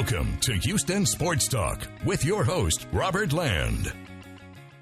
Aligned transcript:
Welcome 0.00 0.38
to 0.38 0.54
Houston 0.54 1.04
Sports 1.04 1.46
Talk 1.46 1.86
with 2.06 2.24
your 2.24 2.42
host, 2.42 2.86
Robert 2.90 3.34
Land. 3.34 3.92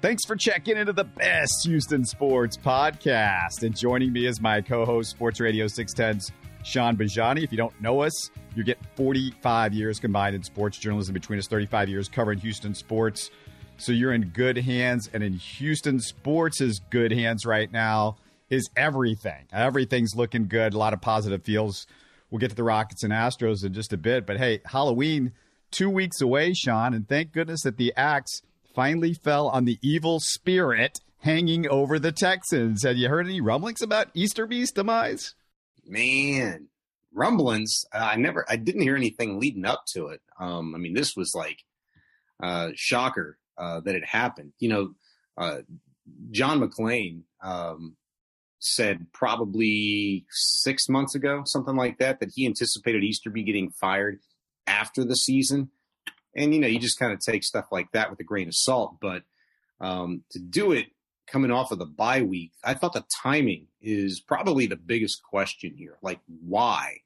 Thanks 0.01 0.23
for 0.23 0.37
checking 0.37 0.77
into 0.77 0.93
the 0.93 1.03
best 1.03 1.65
Houston 1.65 2.05
sports 2.05 2.55
podcast. 2.55 3.63
And 3.63 3.75
joining 3.75 4.13
me 4.13 4.27
is 4.27 4.39
my 4.39 4.61
co 4.61 4.85
host, 4.85 5.09
Sports 5.09 5.41
Radio 5.41 5.65
610's 5.65 6.31
Sean 6.63 6.95
Bajani. 6.95 7.43
If 7.43 7.51
you 7.51 7.57
don't 7.57 7.79
know 7.81 7.99
us, 7.99 8.31
you 8.55 8.63
get 8.63 8.77
45 8.95 9.73
years 9.73 9.99
combined 9.99 10.37
in 10.37 10.43
sports 10.43 10.77
journalism 10.77 11.13
between 11.13 11.37
us, 11.37 11.47
35 11.47 11.89
years 11.89 12.07
covering 12.07 12.39
Houston 12.39 12.73
sports. 12.73 13.29
So 13.75 13.91
you're 13.91 14.13
in 14.13 14.29
good 14.29 14.57
hands. 14.59 15.09
And 15.13 15.21
in 15.21 15.33
Houston 15.33 15.99
sports' 15.99 16.61
is 16.61 16.79
good 16.91 17.11
hands 17.11 17.45
right 17.45 17.69
now 17.69 18.15
is 18.49 18.69
everything. 18.77 19.47
Everything's 19.51 20.15
looking 20.15 20.47
good. 20.47 20.73
A 20.73 20.77
lot 20.77 20.93
of 20.93 21.01
positive 21.01 21.43
feels. 21.43 21.87
We'll 22.29 22.39
get 22.39 22.49
to 22.49 22.55
the 22.55 22.63
Rockets 22.63 23.03
and 23.03 23.11
Astros 23.13 23.65
in 23.65 23.73
just 23.73 23.93
a 23.93 23.97
bit. 23.97 24.25
But 24.25 24.37
hey, 24.37 24.61
Halloween, 24.65 25.33
two 25.71 25.89
weeks 25.89 26.21
away, 26.21 26.53
Sean. 26.53 26.93
And 26.93 27.07
thank 27.07 27.31
goodness 27.31 27.63
that 27.63 27.77
the 27.77 27.93
axe 27.95 28.41
finally 28.75 29.13
fell 29.13 29.47
on 29.47 29.65
the 29.65 29.79
evil 29.81 30.19
spirit 30.19 30.99
hanging 31.19 31.67
over 31.67 31.99
the 31.99 32.11
Texans. 32.11 32.83
Have 32.83 32.97
you 32.97 33.09
heard 33.09 33.25
any 33.25 33.41
rumblings 33.41 33.81
about 33.81 34.07
Easter 34.13 34.43
Easterby's 34.43 34.71
demise? 34.71 35.35
Man, 35.85 36.67
rumblings. 37.13 37.83
Uh, 37.93 38.09
I 38.13 38.15
never, 38.15 38.45
I 38.47 38.55
didn't 38.55 38.81
hear 38.81 38.95
anything 38.95 39.39
leading 39.39 39.65
up 39.65 39.83
to 39.93 40.07
it. 40.07 40.21
Um, 40.39 40.75
I 40.75 40.77
mean, 40.77 40.93
this 40.93 41.15
was 41.15 41.33
like 41.35 41.63
uh, 42.41 42.69
shocker 42.75 43.37
uh, 43.57 43.81
that 43.81 43.95
it 43.95 44.05
happened. 44.05 44.53
You 44.59 44.69
know, 44.69 44.89
uh, 45.37 45.57
John 46.31 46.61
McClain 46.61 47.23
um, 47.43 47.95
said 48.59 49.07
probably 49.13 50.25
six 50.29 50.89
months 50.89 51.15
ago, 51.15 51.43
something 51.45 51.75
like 51.75 51.97
that, 51.99 52.19
that 52.19 52.31
he 52.35 52.45
anticipated 52.45 53.03
Easterby 53.03 53.43
getting 53.43 53.71
fired 53.71 54.19
after 54.67 55.03
the 55.03 55.15
season. 55.15 55.69
And 56.35 56.53
you 56.53 56.59
know, 56.59 56.67
you 56.67 56.79
just 56.79 56.99
kind 56.99 57.13
of 57.13 57.19
take 57.19 57.43
stuff 57.43 57.67
like 57.71 57.91
that 57.93 58.09
with 58.09 58.19
a 58.19 58.23
grain 58.23 58.47
of 58.47 58.55
salt. 58.55 58.97
But 59.01 59.23
um, 59.79 60.23
to 60.31 60.39
do 60.39 60.73
it 60.73 60.87
coming 61.27 61.51
off 61.51 61.71
of 61.71 61.79
the 61.79 61.85
bye 61.85 62.21
week, 62.21 62.51
I 62.63 62.73
thought 62.73 62.93
the 62.93 63.05
timing 63.23 63.67
is 63.81 64.19
probably 64.19 64.67
the 64.67 64.75
biggest 64.75 65.23
question 65.23 65.73
here. 65.75 65.97
Like, 66.01 66.19
why? 66.27 66.97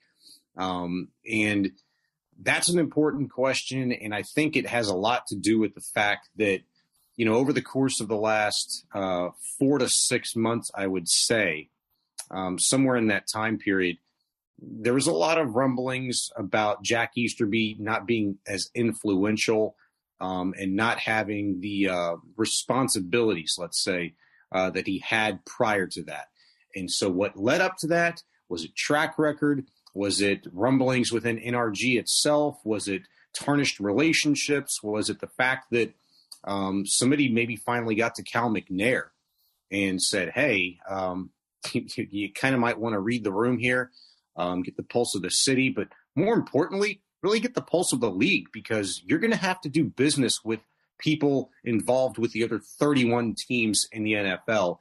Um, 0.58 1.10
and 1.30 1.72
that's 2.42 2.70
an 2.70 2.80
important 2.80 3.32
question. 3.32 3.92
And 3.92 4.14
I 4.14 4.24
think 4.24 4.56
it 4.56 4.68
has 4.68 4.88
a 4.88 4.96
lot 4.96 5.28
to 5.28 5.36
do 5.36 5.60
with 5.60 5.76
the 5.76 5.82
fact 5.82 6.30
that, 6.38 6.62
you 7.16 7.26
know, 7.26 7.36
over 7.36 7.54
the 7.54 7.62
course 7.62 8.00
of 8.00 8.08
the 8.08 8.18
last 8.18 8.86
uh, 8.94 9.30
four 9.60 9.78
to 9.78 9.90
six 9.90 10.36
months, 10.36 10.72
I 10.76 10.88
would 10.88 11.08
say, 11.08 11.70
um, 12.32 12.58
somewhere 12.58 12.96
in 12.96 13.08
that 13.08 13.28
time 13.32 13.58
period, 13.58 13.98
there 14.60 14.94
was 14.94 15.08
a 15.08 15.14
lot 15.14 15.38
of 15.38 15.56
rumblings 15.56 16.30
about 16.36 16.84
Jack 16.84 17.12
Easterby 17.16 17.76
not 17.80 18.06
being 18.06 18.38
as 18.48 18.70
influential 18.74 19.76
um, 20.22 20.54
and 20.58 20.76
not 20.76 21.00
having 21.00 21.60
the 21.60 21.90
uh, 21.90 22.16
responsibilities, 22.38 23.56
let's 23.58 23.84
say, 23.84 24.14
uh, 24.52 24.70
that 24.70 24.88
he 24.88 25.00
had 25.00 25.44
prior 25.46 25.88
to 25.88 26.04
that. 26.04 26.28
And 26.76 26.90
so, 26.90 27.10
what 27.10 27.38
led 27.38 27.62
up 27.62 27.76
to 27.80 27.88
that 27.88 28.24
was 28.50 28.64
it 28.64 28.76
track 28.76 29.18
record? 29.18 29.66
Was 29.94 30.22
it 30.22 30.48
rumblings 30.52 31.12
within 31.12 31.38
NRG 31.40 32.00
itself? 32.00 32.60
Was 32.64 32.88
it 32.88 33.04
tarnished 33.34 33.80
relationships? 33.80 34.82
Was 34.82 35.10
it 35.10 35.20
the 35.20 35.28
fact 35.28 35.72
that 35.72 35.94
um, 36.44 36.86
somebody 36.86 37.30
maybe 37.30 37.56
finally 37.56 37.96
got 37.96 38.16
to 38.16 38.24
Cal 38.24 38.50
McNair 38.50 39.06
and 39.72 40.02
said, 40.02 40.30
"Hey, 40.30 40.80
um, 40.88 41.32
you, 41.74 41.86
you 41.96 42.34
kind 42.34 42.56
of 42.56 42.62
might 42.62 42.80
want 42.80 42.94
to 42.94 43.00
read 43.00 43.24
the 43.24 43.32
room 43.32 43.58
here." 43.58 43.92
um, 44.36 44.64
get 44.64 44.78
the 44.78 44.84
pulse 44.84 45.16
of 45.16 45.22
the 45.22 45.30
city, 45.30 45.70
but 45.70 45.88
more 46.16 46.34
importantly, 46.34 47.02
really 47.22 47.40
get 47.40 47.54
the 47.54 47.62
pulse 47.62 47.94
of 47.94 48.00
the 48.00 48.10
league 48.10 48.48
because 48.52 49.02
you're 49.06 49.20
going 49.20 49.32
to 49.32 49.38
have 49.38 49.62
to 49.62 49.70
do 49.70 49.84
business 49.84 50.40
with 50.44 50.60
people 51.00 51.50
involved 51.64 52.18
with 52.18 52.32
the 52.32 52.44
other 52.44 52.60
31 52.60 53.36
teams 53.48 53.88
in 53.92 54.04
the 54.04 54.14
NFL. 54.14 54.78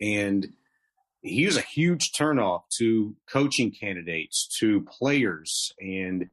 And 0.00 0.48
he 1.22 1.46
was 1.46 1.56
a 1.56 1.62
huge 1.62 2.12
turnoff 2.18 2.62
to 2.78 3.16
coaching 3.28 3.72
candidates, 3.72 4.48
to 4.60 4.82
players. 4.82 5.72
And 5.80 6.28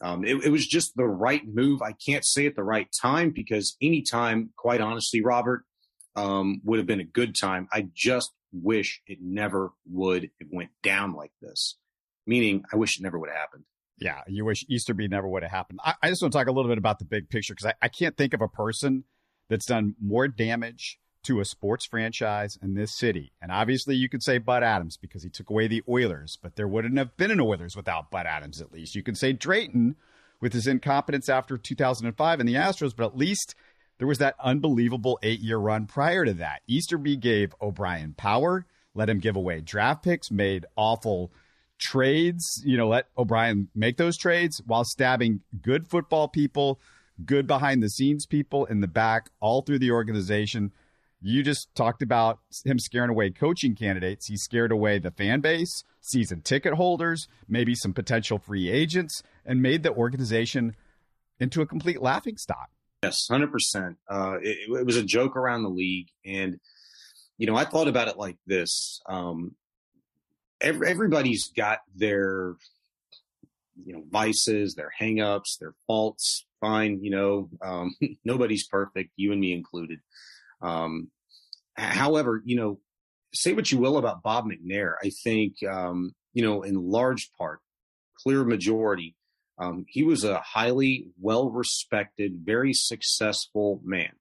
um, 0.00 0.24
it, 0.24 0.44
it 0.44 0.50
was 0.50 0.66
just 0.66 0.94
the 0.96 1.06
right 1.06 1.42
move. 1.46 1.82
I 1.82 1.92
can't 1.92 2.24
say 2.24 2.46
at 2.46 2.56
the 2.56 2.62
right 2.62 2.88
time 3.00 3.30
because 3.30 3.76
any 3.82 4.02
time, 4.02 4.50
quite 4.56 4.80
honestly, 4.80 5.22
Robert, 5.22 5.64
um, 6.16 6.60
would 6.64 6.78
have 6.78 6.86
been 6.86 7.00
a 7.00 7.04
good 7.04 7.34
time. 7.34 7.68
I 7.72 7.88
just 7.94 8.32
wish 8.52 9.02
it 9.06 9.18
never 9.20 9.72
would 9.90 10.30
have 10.40 10.48
went 10.50 10.70
down 10.82 11.14
like 11.14 11.32
this 11.42 11.76
meaning 12.28 12.62
I 12.72 12.76
wish 12.76 13.00
it 13.00 13.02
never 13.02 13.18
would 13.18 13.30
have 13.30 13.38
happened. 13.38 13.64
Yeah, 13.96 14.20
you 14.28 14.44
wish 14.44 14.64
Easterby 14.68 15.08
never 15.08 15.26
would 15.26 15.42
have 15.42 15.50
happened. 15.50 15.80
I, 15.82 15.94
I, 16.00 16.08
just 16.10 16.22
want 16.22 16.30
to 16.32 16.38
talk 16.38 16.46
a 16.46 16.52
little 16.52 16.70
bit 16.70 16.78
about 16.78 17.00
the 17.00 17.04
big 17.04 17.28
picture 17.28 17.54
because 17.54 17.66
I, 17.66 17.74
I 17.82 17.88
can't 17.88 18.16
think 18.16 18.32
of 18.32 18.40
a 18.40 18.46
person 18.46 19.02
that's 19.48 19.66
done 19.66 19.96
more 20.00 20.28
damage 20.28 21.00
to 21.28 21.40
a 21.40 21.44
sports 21.44 21.86
franchise 21.86 22.58
in 22.62 22.74
this 22.74 22.96
city. 22.96 23.32
And 23.40 23.52
obviously, 23.52 23.94
you 23.94 24.08
could 24.08 24.22
say 24.22 24.38
Bud 24.38 24.62
Adams 24.62 24.96
because 24.96 25.22
he 25.22 25.28
took 25.28 25.50
away 25.50 25.68
the 25.68 25.82
Oilers, 25.86 26.38
but 26.42 26.56
there 26.56 26.66
wouldn't 26.66 26.96
have 26.96 27.16
been 27.18 27.30
an 27.30 27.40
Oilers 27.40 27.76
without 27.76 28.10
Bud 28.10 28.26
Adams, 28.26 28.62
at 28.62 28.72
least. 28.72 28.94
You 28.94 29.02
can 29.02 29.14
say 29.14 29.34
Drayton 29.34 29.96
with 30.40 30.54
his 30.54 30.66
incompetence 30.66 31.28
after 31.28 31.58
2005 31.58 32.40
and 32.40 32.48
the 32.48 32.54
Astros, 32.54 32.96
but 32.96 33.04
at 33.04 33.16
least 33.16 33.54
there 33.98 34.08
was 34.08 34.18
that 34.18 34.36
unbelievable 34.42 35.18
eight 35.22 35.40
year 35.40 35.58
run 35.58 35.86
prior 35.86 36.24
to 36.24 36.32
that. 36.34 36.62
Easterby 36.66 37.16
gave 37.16 37.54
O'Brien 37.60 38.14
power, 38.16 38.64
let 38.94 39.10
him 39.10 39.18
give 39.18 39.36
away 39.36 39.60
draft 39.60 40.02
picks, 40.02 40.30
made 40.30 40.64
awful 40.76 41.30
trades, 41.78 42.62
you 42.64 42.78
know, 42.78 42.88
let 42.88 43.08
O'Brien 43.18 43.68
make 43.74 43.98
those 43.98 44.16
trades 44.16 44.62
while 44.64 44.84
stabbing 44.84 45.40
good 45.60 45.88
football 45.88 46.26
people, 46.26 46.80
good 47.24 47.46
behind 47.46 47.82
the 47.82 47.90
scenes 47.90 48.24
people 48.24 48.64
in 48.64 48.80
the 48.80 48.88
back, 48.88 49.28
all 49.40 49.60
through 49.60 49.78
the 49.78 49.90
organization. 49.90 50.72
You 51.20 51.42
just 51.42 51.74
talked 51.74 52.02
about 52.02 52.38
him 52.64 52.78
scaring 52.78 53.10
away 53.10 53.30
coaching 53.30 53.74
candidates. 53.74 54.26
He 54.26 54.36
scared 54.36 54.70
away 54.70 54.98
the 54.98 55.10
fan 55.10 55.40
base, 55.40 55.82
season 56.00 56.42
ticket 56.42 56.74
holders, 56.74 57.26
maybe 57.48 57.74
some 57.74 57.92
potential 57.92 58.38
free 58.38 58.70
agents, 58.70 59.22
and 59.44 59.60
made 59.60 59.82
the 59.82 59.92
organization 59.92 60.76
into 61.40 61.60
a 61.60 61.66
complete 61.66 62.00
laughing 62.00 62.36
stock. 62.36 62.70
Yes, 63.02 63.28
100%. 63.30 63.96
Uh, 64.08 64.38
it, 64.42 64.58
it, 64.70 64.86
was 64.86 64.96
a 64.96 65.04
joke 65.04 65.36
around 65.36 65.62
the 65.62 65.68
league. 65.68 66.08
And, 66.24 66.58
you 67.36 67.46
know, 67.46 67.56
I 67.56 67.64
thought 67.64 67.88
about 67.88 68.08
it 68.08 68.16
like 68.16 68.36
this. 68.46 69.00
Um, 69.08 69.54
every, 70.60 70.88
everybody's 70.88 71.50
got 71.56 71.80
their 71.94 72.54
you 73.84 73.92
know 73.92 74.02
vices 74.10 74.74
their 74.74 74.90
hangups 75.00 75.58
their 75.60 75.74
faults 75.86 76.46
fine 76.60 76.98
you 77.02 77.10
know 77.10 77.48
um, 77.62 77.94
nobody's 78.24 78.66
perfect 78.66 79.10
you 79.16 79.32
and 79.32 79.40
me 79.40 79.52
included 79.52 80.00
um, 80.60 81.10
however 81.76 82.42
you 82.44 82.56
know 82.56 82.78
say 83.34 83.52
what 83.52 83.70
you 83.70 83.78
will 83.78 83.98
about 83.98 84.22
bob 84.22 84.46
mcnair 84.46 84.94
i 85.02 85.10
think 85.22 85.54
um, 85.70 86.12
you 86.32 86.42
know 86.42 86.62
in 86.62 86.74
large 86.74 87.30
part 87.38 87.60
clear 88.22 88.44
majority 88.44 89.14
um, 89.60 89.84
he 89.88 90.04
was 90.04 90.22
a 90.22 90.38
highly 90.38 91.08
well 91.20 91.50
respected 91.50 92.40
very 92.44 92.72
successful 92.72 93.80
man 93.84 94.12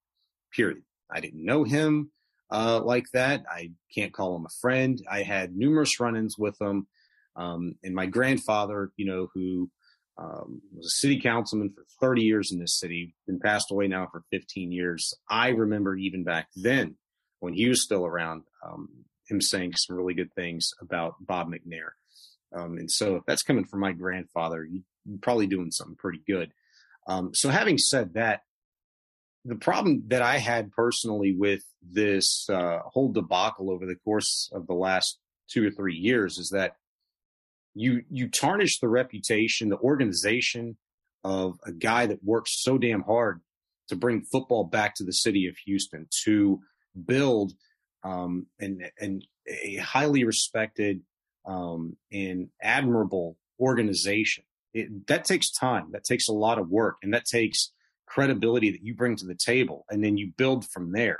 period 0.53 0.83
i 1.11 1.19
didn't 1.19 1.45
know 1.45 1.63
him 1.63 2.11
uh, 2.49 2.81
like 2.83 3.05
that. 3.13 3.43
I 3.49 3.71
can't 3.93 4.13
call 4.13 4.35
him 4.35 4.45
a 4.45 4.61
friend. 4.61 5.01
I 5.09 5.23
had 5.23 5.55
numerous 5.55 5.99
run-ins 5.99 6.37
with 6.37 6.59
him. 6.61 6.87
Um, 7.35 7.75
and 7.83 7.93
my 7.93 8.05
grandfather, 8.05 8.91
you 8.95 9.05
know, 9.05 9.27
who 9.33 9.69
um, 10.17 10.61
was 10.75 10.87
a 10.87 10.97
city 11.01 11.19
councilman 11.21 11.69
for 11.69 11.83
30 12.01 12.23
years 12.23 12.51
in 12.51 12.59
this 12.59 12.79
city, 12.79 13.15
been 13.27 13.39
passed 13.39 13.71
away 13.71 13.87
now 13.87 14.07
for 14.11 14.23
15 14.31 14.71
years. 14.71 15.13
I 15.29 15.49
remember 15.49 15.95
even 15.95 16.23
back 16.23 16.47
then 16.55 16.95
when 17.39 17.53
he 17.53 17.67
was 17.67 17.83
still 17.83 18.05
around, 18.05 18.43
um, 18.65 18.89
him 19.29 19.41
saying 19.41 19.73
some 19.75 19.95
really 19.95 20.13
good 20.13 20.33
things 20.33 20.69
about 20.81 21.15
Bob 21.19 21.49
McNair. 21.49 21.89
Um, 22.55 22.77
and 22.77 22.89
so 22.89 23.17
if 23.17 23.23
that's 23.27 23.43
coming 23.43 23.65
from 23.65 23.81
my 23.81 23.91
grandfather, 23.91 24.63
you're 24.63 24.83
probably 25.21 25.47
doing 25.47 25.69
something 25.69 25.97
pretty 25.97 26.21
good. 26.25 26.53
Um, 27.07 27.31
so 27.33 27.49
having 27.49 27.77
said 27.77 28.13
that, 28.13 28.41
the 29.45 29.55
problem 29.55 30.03
that 30.07 30.21
I 30.21 30.37
had 30.37 30.71
personally 30.71 31.35
with 31.37 31.61
this 31.81 32.49
uh, 32.49 32.79
whole 32.85 33.11
debacle 33.11 33.71
over 33.71 33.85
the 33.85 33.95
course 33.95 34.49
of 34.53 34.67
the 34.67 34.73
last 34.73 35.19
two 35.49 35.65
or 35.65 35.71
three 35.71 35.95
years 35.95 36.37
is 36.37 36.49
that 36.49 36.75
you 37.79 38.03
you 38.09 38.29
tarnish 38.29 38.79
the 38.79 38.87
reputation, 38.87 39.69
the 39.69 39.77
organization 39.77 40.77
of 41.23 41.59
a 41.65 41.71
guy 41.71 42.05
that 42.05 42.23
works 42.23 42.61
so 42.61 42.77
damn 42.77 43.01
hard 43.01 43.41
to 43.89 43.95
bring 43.95 44.21
football 44.21 44.63
back 44.63 44.95
to 44.95 45.03
the 45.03 45.13
city 45.13 45.47
of 45.47 45.57
Houston, 45.65 46.07
to 46.23 46.59
build 47.05 47.53
um, 48.03 48.47
and 48.59 48.89
and 48.99 49.25
a 49.47 49.75
highly 49.77 50.23
respected 50.23 51.01
um, 51.45 51.97
and 52.11 52.49
admirable 52.61 53.37
organization. 53.59 54.43
It, 54.73 55.07
that 55.07 55.25
takes 55.25 55.51
time. 55.51 55.89
That 55.91 56.03
takes 56.03 56.27
a 56.27 56.33
lot 56.33 56.59
of 56.59 56.69
work, 56.69 56.97
and 57.01 57.13
that 57.13 57.25
takes 57.25 57.71
credibility 58.07 58.71
that 58.71 58.83
you 58.83 58.95
bring 58.95 59.15
to 59.17 59.25
the 59.25 59.35
table 59.35 59.85
and 59.89 60.03
then 60.03 60.17
you 60.17 60.31
build 60.37 60.65
from 60.69 60.93
there 60.93 61.19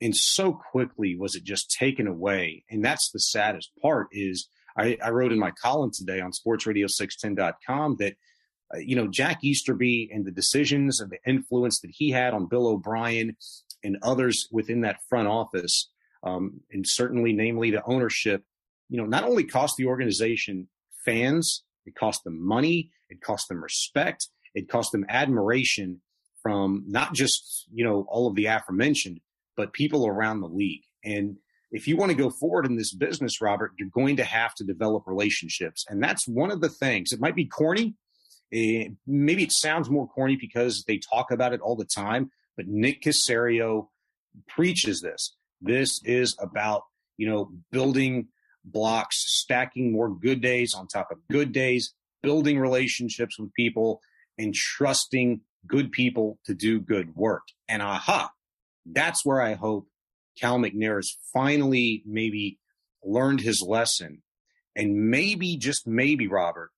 and 0.00 0.16
so 0.16 0.52
quickly 0.52 1.16
was 1.16 1.34
it 1.34 1.44
just 1.44 1.70
taken 1.70 2.06
away 2.06 2.64
and 2.70 2.84
that's 2.84 3.10
the 3.10 3.18
saddest 3.18 3.70
part 3.82 4.06
is 4.12 4.48
i, 4.76 4.96
I 5.02 5.10
wrote 5.10 5.32
in 5.32 5.38
my 5.38 5.50
column 5.50 5.90
today 5.92 6.20
on 6.20 6.32
sportsradio610.com 6.32 7.96
that 7.98 8.14
uh, 8.72 8.78
you 8.78 8.96
know, 8.96 9.08
Jack 9.08 9.42
Easterby 9.42 10.10
and 10.12 10.24
the 10.24 10.30
decisions 10.30 11.00
and 11.00 11.10
the 11.10 11.18
influence 11.26 11.80
that 11.80 11.90
he 11.90 12.10
had 12.10 12.34
on 12.34 12.46
Bill 12.46 12.68
O'Brien 12.68 13.36
and 13.82 13.98
others 14.02 14.48
within 14.52 14.82
that 14.82 15.02
front 15.08 15.26
office, 15.26 15.90
um, 16.22 16.60
and 16.70 16.86
certainly, 16.86 17.32
namely, 17.32 17.70
the 17.70 17.84
ownership, 17.84 18.44
you 18.88 18.98
know, 18.98 19.06
not 19.06 19.24
only 19.24 19.44
cost 19.44 19.76
the 19.76 19.86
organization 19.86 20.68
fans, 21.04 21.64
it 21.86 21.94
cost 21.96 22.24
them 22.24 22.46
money, 22.46 22.90
it 23.08 23.20
cost 23.20 23.48
them 23.48 23.62
respect, 23.62 24.28
it 24.54 24.68
cost 24.68 24.92
them 24.92 25.06
admiration 25.08 26.00
from 26.42 26.84
not 26.86 27.14
just, 27.14 27.66
you 27.72 27.84
know, 27.84 28.06
all 28.08 28.26
of 28.26 28.34
the 28.34 28.46
aforementioned, 28.46 29.20
but 29.56 29.72
people 29.72 30.06
around 30.06 30.40
the 30.40 30.48
league. 30.48 30.82
And 31.04 31.36
if 31.70 31.86
you 31.86 31.96
want 31.96 32.10
to 32.10 32.16
go 32.16 32.30
forward 32.30 32.66
in 32.66 32.76
this 32.76 32.94
business, 32.94 33.40
Robert, 33.40 33.72
you're 33.78 33.88
going 33.88 34.16
to 34.16 34.24
have 34.24 34.54
to 34.56 34.64
develop 34.64 35.04
relationships. 35.06 35.84
And 35.88 36.02
that's 36.02 36.26
one 36.26 36.50
of 36.50 36.60
the 36.60 36.68
things. 36.68 37.12
It 37.12 37.20
might 37.20 37.36
be 37.36 37.46
corny. 37.46 37.94
Eh, 38.52 38.88
maybe 39.06 39.44
it 39.44 39.52
sounds 39.52 39.88
more 39.88 40.08
corny 40.08 40.36
because 40.36 40.84
they 40.88 40.98
talk 40.98 41.30
about 41.30 41.52
it 41.52 41.60
all 41.60 41.76
the 41.76 41.84
time, 41.84 42.30
but 42.56 42.66
Nick 42.66 43.02
Caserio 43.02 43.88
preaches 44.48 45.00
this. 45.00 45.36
This 45.60 46.00
is 46.04 46.36
about, 46.40 46.82
you 47.16 47.28
know, 47.28 47.52
building 47.70 48.28
blocks, 48.64 49.16
stacking 49.26 49.92
more 49.92 50.10
good 50.10 50.40
days 50.40 50.74
on 50.74 50.88
top 50.88 51.08
of 51.12 51.18
good 51.30 51.52
days, 51.52 51.94
building 52.22 52.58
relationships 52.58 53.38
with 53.38 53.52
people, 53.54 54.00
and 54.36 54.54
trusting 54.54 55.42
good 55.66 55.92
people 55.92 56.38
to 56.46 56.54
do 56.54 56.80
good 56.80 57.14
work. 57.14 57.42
And 57.68 57.82
aha, 57.82 58.30
that's 58.86 59.24
where 59.24 59.40
I 59.40 59.54
hope 59.54 59.86
Cal 60.40 60.58
McNair 60.58 60.96
has 60.96 61.16
finally 61.32 62.02
maybe 62.06 62.58
learned 63.04 63.40
his 63.40 63.62
lesson. 63.62 64.22
And 64.76 65.10
maybe, 65.10 65.56
just 65.56 65.86
maybe, 65.86 66.28
Robert, 66.28 66.70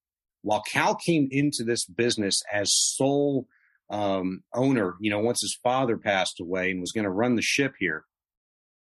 while 0.42 0.62
Cal 0.62 0.94
came 0.94 1.28
into 1.30 1.62
this 1.62 1.84
business 1.84 2.42
as 2.52 2.72
sole 2.72 3.46
um, 3.90 4.42
owner, 4.54 4.94
you 5.00 5.10
know, 5.10 5.20
once 5.20 5.42
his 5.42 5.58
father 5.62 5.98
passed 5.98 6.40
away 6.40 6.70
and 6.70 6.80
was 6.80 6.92
going 6.92 7.04
to 7.04 7.10
run 7.10 7.36
the 7.36 7.42
ship 7.42 7.74
here, 7.78 8.04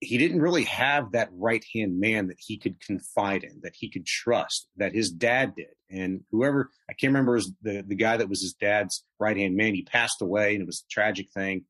he 0.00 0.19
didn't 0.19 0.43
really 0.43 0.65
have 0.65 1.12
that 1.12 1.31
right 1.32 1.65
hand 1.75 2.00
man 2.00 2.26
that 2.26 2.38
he 2.38 2.58
could 2.58 2.81
confide 2.81 3.44
in, 3.44 3.61
that 3.62 3.75
he 3.79 3.88
could 3.88 4.05
trust, 4.05 4.67
that 4.76 4.94
his 4.94 5.11
dad 5.11 5.55
did. 5.56 5.69
And 5.91 6.23
whoever, 6.32 6.70
I 6.91 6.93
can't 6.93 7.12
remember 7.12 7.41
the, 7.62 7.85
the 7.87 7.94
guy 7.94 8.17
that 8.17 8.29
was 8.29 8.43
his 8.43 8.55
dad's 8.55 9.05
right 9.20 9.37
hand 9.37 9.56
man. 9.56 9.75
He 9.75 9.85
passed 9.85 10.20
away 10.20 10.55
and 10.55 10.62
it 10.62 10.67
was 10.67 10.85
a 10.85 10.93
tragic 10.93 11.29
thing. 11.32 11.65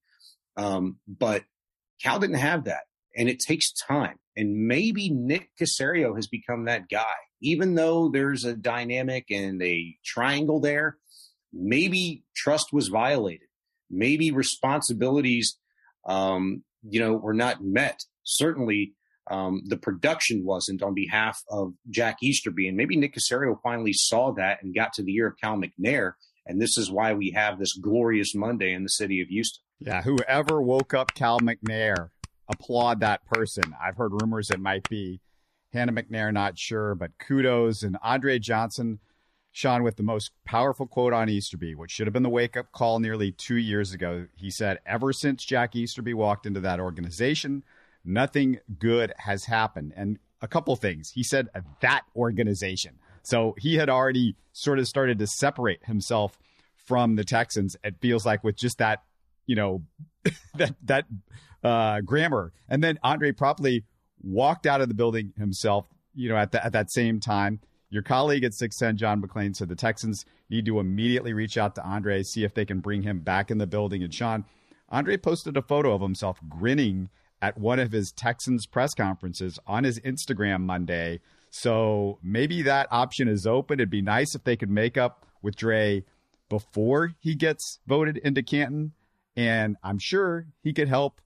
Um, 0.57 0.97
but 1.07 1.45
Cal 2.03 2.19
didn't 2.19 2.37
have 2.37 2.65
that. 2.65 2.83
And 3.17 3.29
it 3.29 3.41
takes 3.41 3.73
time. 3.73 4.19
And 4.37 4.67
maybe 4.67 5.11
Nick 5.11 5.51
Caserio 5.61 6.17
has 6.17 6.27
become 6.27 6.65
that 6.65 6.89
guy. 6.89 7.15
Even 7.43 7.75
though 7.75 8.09
there's 8.09 8.45
a 8.45 8.57
dynamic 8.57 9.27
and 9.31 9.61
a 9.63 9.95
triangle 10.05 10.61
there, 10.61 10.97
maybe 11.53 12.25
trust 12.35 12.73
was 12.73 12.89
violated. 12.89 13.49
Maybe 13.91 14.31
responsibilities, 14.31 15.59
um, 16.07 16.63
you 16.83 17.01
know, 17.01 17.13
were 17.13 17.35
not 17.35 17.63
met 17.63 18.05
certainly 18.25 18.95
um, 19.31 19.63
the 19.67 19.77
production 19.77 20.45
wasn't 20.45 20.83
on 20.83 20.95
behalf 20.95 21.43
of 21.49 21.75
Jack 21.91 22.19
Easterby. 22.23 22.69
And 22.69 22.77
maybe 22.77 22.97
Nick 22.97 23.15
Caserio 23.15 23.57
finally 23.63 23.93
saw 23.93 24.33
that 24.33 24.63
and 24.63 24.75
got 24.75 24.93
to 24.95 25.03
the 25.03 25.15
ear 25.15 25.29
of 25.29 25.37
Cal 25.41 25.57
McNair. 25.57 26.13
And 26.45 26.61
this 26.61 26.77
is 26.77 26.91
why 26.91 27.15
we 27.15 27.31
have 27.31 27.59
this 27.59 27.75
glorious 27.75 28.35
Monday 28.35 28.73
in 28.73 28.83
the 28.83 28.89
city 28.89 29.21
of 29.21 29.29
Houston. 29.29 29.63
Yeah, 29.81 30.03
whoever 30.03 30.63
woke 30.63 30.95
up 30.95 31.15
Cal 31.15 31.41
McNair, 31.41 32.11
applaud 32.49 33.01
that 33.01 33.25
person. 33.27 33.75
I've 33.83 33.97
heard 33.97 34.13
rumors 34.13 34.51
it 34.51 34.61
might 34.61 34.89
be 34.89 35.21
Hannah 35.73 35.93
McNair, 35.93 36.33
not 36.33 36.59
sure, 36.59 36.95
but 36.95 37.19
kudos. 37.19 37.83
And 37.83 37.97
Andre 38.03 38.39
Johnson, 38.39 39.01
Sean, 39.51 39.83
with 39.83 39.97
the 39.97 40.03
most 40.03 40.31
powerful 40.45 40.87
quote 40.87 41.13
on 41.13 41.29
Easterby, 41.29 41.75
which 41.75 41.91
should 41.91 42.07
have 42.07 42.13
been 42.15 42.23
the 42.23 42.29
wake 42.29 42.57
up 42.57 42.73
call 42.73 43.01
nearly 43.01 43.33
two 43.33 43.57
years 43.57 43.93
ago. 43.93 44.27
He 44.37 44.51
said, 44.51 44.79
Ever 44.87 45.13
since 45.13 45.45
Jack 45.45 45.75
Easterby 45.75 46.15
walked 46.15 46.47
into 46.47 46.61
that 46.61 46.79
organization, 46.81 47.65
nothing 48.05 48.61
good 48.79 49.13
has 49.19 49.45
happened. 49.45 49.93
And 49.97 50.19
a 50.43 50.49
couple 50.49 50.75
things. 50.77 51.11
He 51.11 51.23
said 51.23 51.49
that 51.81 52.03
organization. 52.17 52.99
So 53.23 53.55
he 53.59 53.77
had 53.77 53.89
already 53.89 54.35
sort 54.53 54.81
of 54.81 54.89
started 54.89 55.19
to 55.21 55.27
separate 55.27 55.85
himself 55.85 56.39
from 56.75 57.15
the 57.15 57.25
Texans. 57.25 57.77
It 57.85 57.97
feels 58.01 58.27
like 58.27 58.43
with 58.43 58.57
just 58.57 58.79
that, 58.79 59.05
you 59.47 59.57
know, 59.57 59.83
that 60.55 60.75
that 60.85 61.05
uh, 61.63 62.01
grammar. 62.01 62.53
And 62.69 62.83
then 62.83 62.99
Andre 63.03 63.33
promptly 63.33 63.85
walked 64.23 64.67
out 64.67 64.81
of 64.81 64.89
the 64.89 64.95
building 64.95 65.33
himself. 65.37 65.87
You 66.15 66.29
know, 66.29 66.37
at, 66.37 66.53
the, 66.53 66.65
at 66.65 66.73
that 66.73 66.91
same 66.91 67.21
time, 67.21 67.61
your 67.89 68.03
colleague 68.03 68.45
at 68.45 68.55
610, 68.55 68.99
John 68.99 69.23
McClain, 69.23 69.57
said 69.57 69.69
the 69.69 69.77
Texans 69.77 70.25
need 70.51 70.67
to 70.67 70.79
immediately 70.79 71.33
reach 71.33 71.57
out 71.57 71.75
to 71.75 71.85
Andre, 71.85 72.23
see 72.23 72.45
if 72.45 72.55
they 72.55 72.65
can 72.65 72.81
bring 72.81 73.03
him 73.03 73.21
back 73.21 73.51
in 73.51 73.59
the 73.59 73.67
building. 73.67 74.03
And 74.03 74.13
Sean, 74.13 74.45
Andre 74.91 75.17
posted 75.17 75.57
a 75.57 75.63
photo 75.63 75.95
of 75.95 76.03
himself 76.03 76.39
grinning 76.49 77.09
at 77.41 77.59
one 77.59 77.79
of 77.79 77.93
his 77.93 78.13
Texans 78.13 78.67
press 78.67 78.95
conferences 78.95 79.59
on 79.67 79.85
his 79.85 79.99
Instagram 80.01 80.63
Monday. 80.63 81.21
So 81.51 82.19
maybe 82.23 82.63
that 82.63 82.89
option 82.91 83.29
is 83.29 83.47
open. 83.47 83.81
It'd 83.81 83.91
be 83.91 84.01
nice 84.01 84.35
if 84.35 84.45
they 84.45 84.57
could 84.57 84.71
make 84.71 84.97
up 84.97 85.27
with 85.43 85.57
Dre 85.57 86.05
before 86.49 87.15
he 87.19 87.35
gets 87.35 87.81
voted 87.87 88.17
into 88.19 88.43
Canton. 88.43 88.93
And 89.37 89.77
I'm 89.83 89.99
sure 89.99 90.47
he 90.63 90.73
could 90.73 90.89
help 90.89 91.21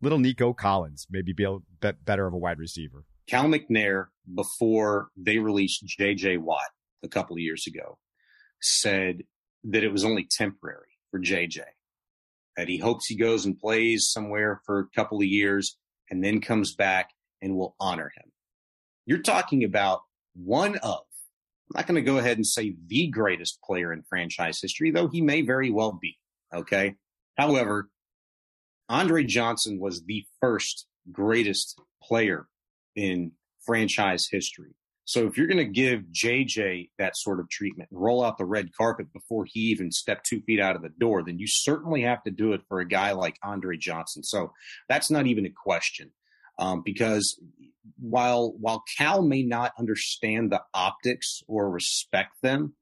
little 0.00 0.18
Nico 0.18 0.52
Collins 0.52 1.06
maybe 1.10 1.32
be 1.32 1.44
a 1.44 1.58
bit 1.80 2.04
better 2.04 2.26
of 2.26 2.34
a 2.34 2.38
wide 2.38 2.58
receiver. 2.58 3.04
Cal 3.28 3.44
McNair, 3.44 4.06
before 4.34 5.08
they 5.16 5.38
released 5.38 5.86
JJ 5.86 6.38
Watt 6.38 6.68
a 7.02 7.08
couple 7.08 7.36
of 7.36 7.40
years 7.40 7.66
ago, 7.66 7.98
said 8.60 9.22
that 9.64 9.84
it 9.84 9.92
was 9.92 10.04
only 10.04 10.26
temporary 10.30 10.88
for 11.10 11.20
JJ 11.20 11.62
that 12.56 12.68
he 12.68 12.78
hopes 12.78 13.06
he 13.06 13.16
goes 13.16 13.46
and 13.46 13.58
plays 13.58 14.10
somewhere 14.10 14.60
for 14.66 14.80
a 14.80 14.88
couple 14.94 15.18
of 15.18 15.24
years 15.24 15.78
and 16.10 16.22
then 16.22 16.40
comes 16.40 16.74
back 16.74 17.10
and 17.40 17.56
will 17.56 17.74
honor 17.80 18.12
him. 18.16 18.30
You're 19.06 19.22
talking 19.22 19.64
about 19.64 20.00
one 20.34 20.76
of, 20.76 21.00
I'm 21.70 21.76
not 21.76 21.86
going 21.86 21.94
to 21.96 22.10
go 22.10 22.18
ahead 22.18 22.36
and 22.36 22.46
say 22.46 22.74
the 22.86 23.08
greatest 23.08 23.60
player 23.62 23.92
in 23.92 24.02
franchise 24.02 24.60
history, 24.60 24.90
though 24.90 25.08
he 25.08 25.22
may 25.22 25.42
very 25.42 25.70
well 25.70 25.98
be. 26.00 26.18
Okay. 26.54 26.96
However, 27.36 27.88
Andre 28.88 29.24
Johnson 29.24 29.78
was 29.80 30.04
the 30.04 30.24
first 30.40 30.86
greatest 31.10 31.80
player 32.02 32.46
in 32.94 33.32
franchise 33.64 34.28
history. 34.30 34.74
So 35.04 35.26
if 35.26 35.36
you're 35.36 35.48
going 35.48 35.58
to 35.58 35.64
give 35.64 36.04
JJ 36.12 36.90
that 36.98 37.16
sort 37.16 37.40
of 37.40 37.48
treatment 37.48 37.90
and 37.90 38.00
roll 38.00 38.24
out 38.24 38.38
the 38.38 38.44
red 38.44 38.70
carpet 38.76 39.12
before 39.12 39.44
he 39.46 39.60
even 39.60 39.90
stepped 39.90 40.26
two 40.26 40.40
feet 40.42 40.60
out 40.60 40.76
of 40.76 40.82
the 40.82 40.90
door, 40.90 41.22
then 41.24 41.38
you 41.38 41.46
certainly 41.48 42.02
have 42.02 42.22
to 42.22 42.30
do 42.30 42.52
it 42.52 42.62
for 42.68 42.80
a 42.80 42.88
guy 42.88 43.12
like 43.12 43.36
Andre 43.42 43.76
Johnson. 43.76 44.22
So 44.22 44.52
that's 44.88 45.10
not 45.10 45.26
even 45.26 45.44
a 45.44 45.50
question. 45.50 46.12
Um, 46.58 46.82
because 46.84 47.40
while 47.98 48.54
while 48.60 48.84
Cal 48.96 49.22
may 49.22 49.42
not 49.42 49.72
understand 49.78 50.52
the 50.52 50.62
optics 50.72 51.42
or 51.48 51.70
respect 51.70 52.34
them, 52.42 52.74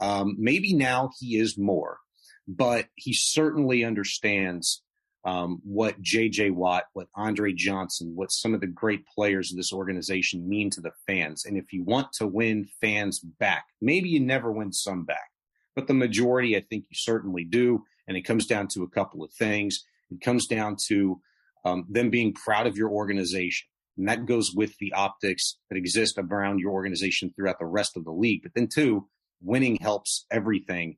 um, 0.00 0.36
maybe 0.38 0.74
now 0.74 1.10
he 1.18 1.38
is 1.38 1.56
more, 1.56 1.98
but 2.46 2.86
he 2.94 3.12
certainly 3.12 3.84
understands 3.84 4.82
um, 5.24 5.60
what 5.64 6.00
J.J. 6.02 6.50
Watt, 6.50 6.84
what 6.92 7.08
Andre 7.14 7.52
Johnson, 7.52 8.12
what 8.14 8.30
some 8.30 8.52
of 8.52 8.60
the 8.60 8.66
great 8.66 9.06
players 9.06 9.50
of 9.50 9.56
this 9.56 9.72
organization 9.72 10.48
mean 10.48 10.68
to 10.70 10.82
the 10.82 10.92
fans. 11.06 11.44
And 11.46 11.56
if 11.56 11.72
you 11.72 11.82
want 11.82 12.12
to 12.14 12.26
win 12.26 12.66
fans 12.80 13.20
back, 13.20 13.64
maybe 13.80 14.10
you 14.10 14.20
never 14.20 14.52
win 14.52 14.72
some 14.72 15.04
back, 15.04 15.30
but 15.74 15.86
the 15.86 15.94
majority, 15.94 16.56
I 16.56 16.60
think 16.60 16.84
you 16.84 16.94
certainly 16.94 17.44
do. 17.44 17.84
And 18.06 18.18
it 18.18 18.22
comes 18.22 18.46
down 18.46 18.68
to 18.74 18.82
a 18.82 18.90
couple 18.90 19.24
of 19.24 19.32
things. 19.32 19.82
It 20.10 20.20
comes 20.20 20.46
down 20.46 20.76
to 20.88 21.20
um, 21.64 21.86
them 21.88 22.10
being 22.10 22.34
proud 22.34 22.66
of 22.66 22.76
your 22.76 22.90
organization. 22.90 23.66
And 23.96 24.08
that 24.08 24.26
goes 24.26 24.52
with 24.54 24.76
the 24.78 24.92
optics 24.92 25.56
that 25.70 25.76
exist 25.76 26.18
around 26.18 26.58
your 26.58 26.72
organization 26.72 27.32
throughout 27.34 27.58
the 27.58 27.64
rest 27.64 27.96
of 27.96 28.04
the 28.04 28.10
league. 28.10 28.42
But 28.42 28.52
then, 28.54 28.68
two, 28.68 29.08
winning 29.40 29.78
helps 29.80 30.26
everything 30.30 30.96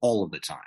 all 0.00 0.22
of 0.22 0.30
the 0.30 0.38
time. 0.38 0.58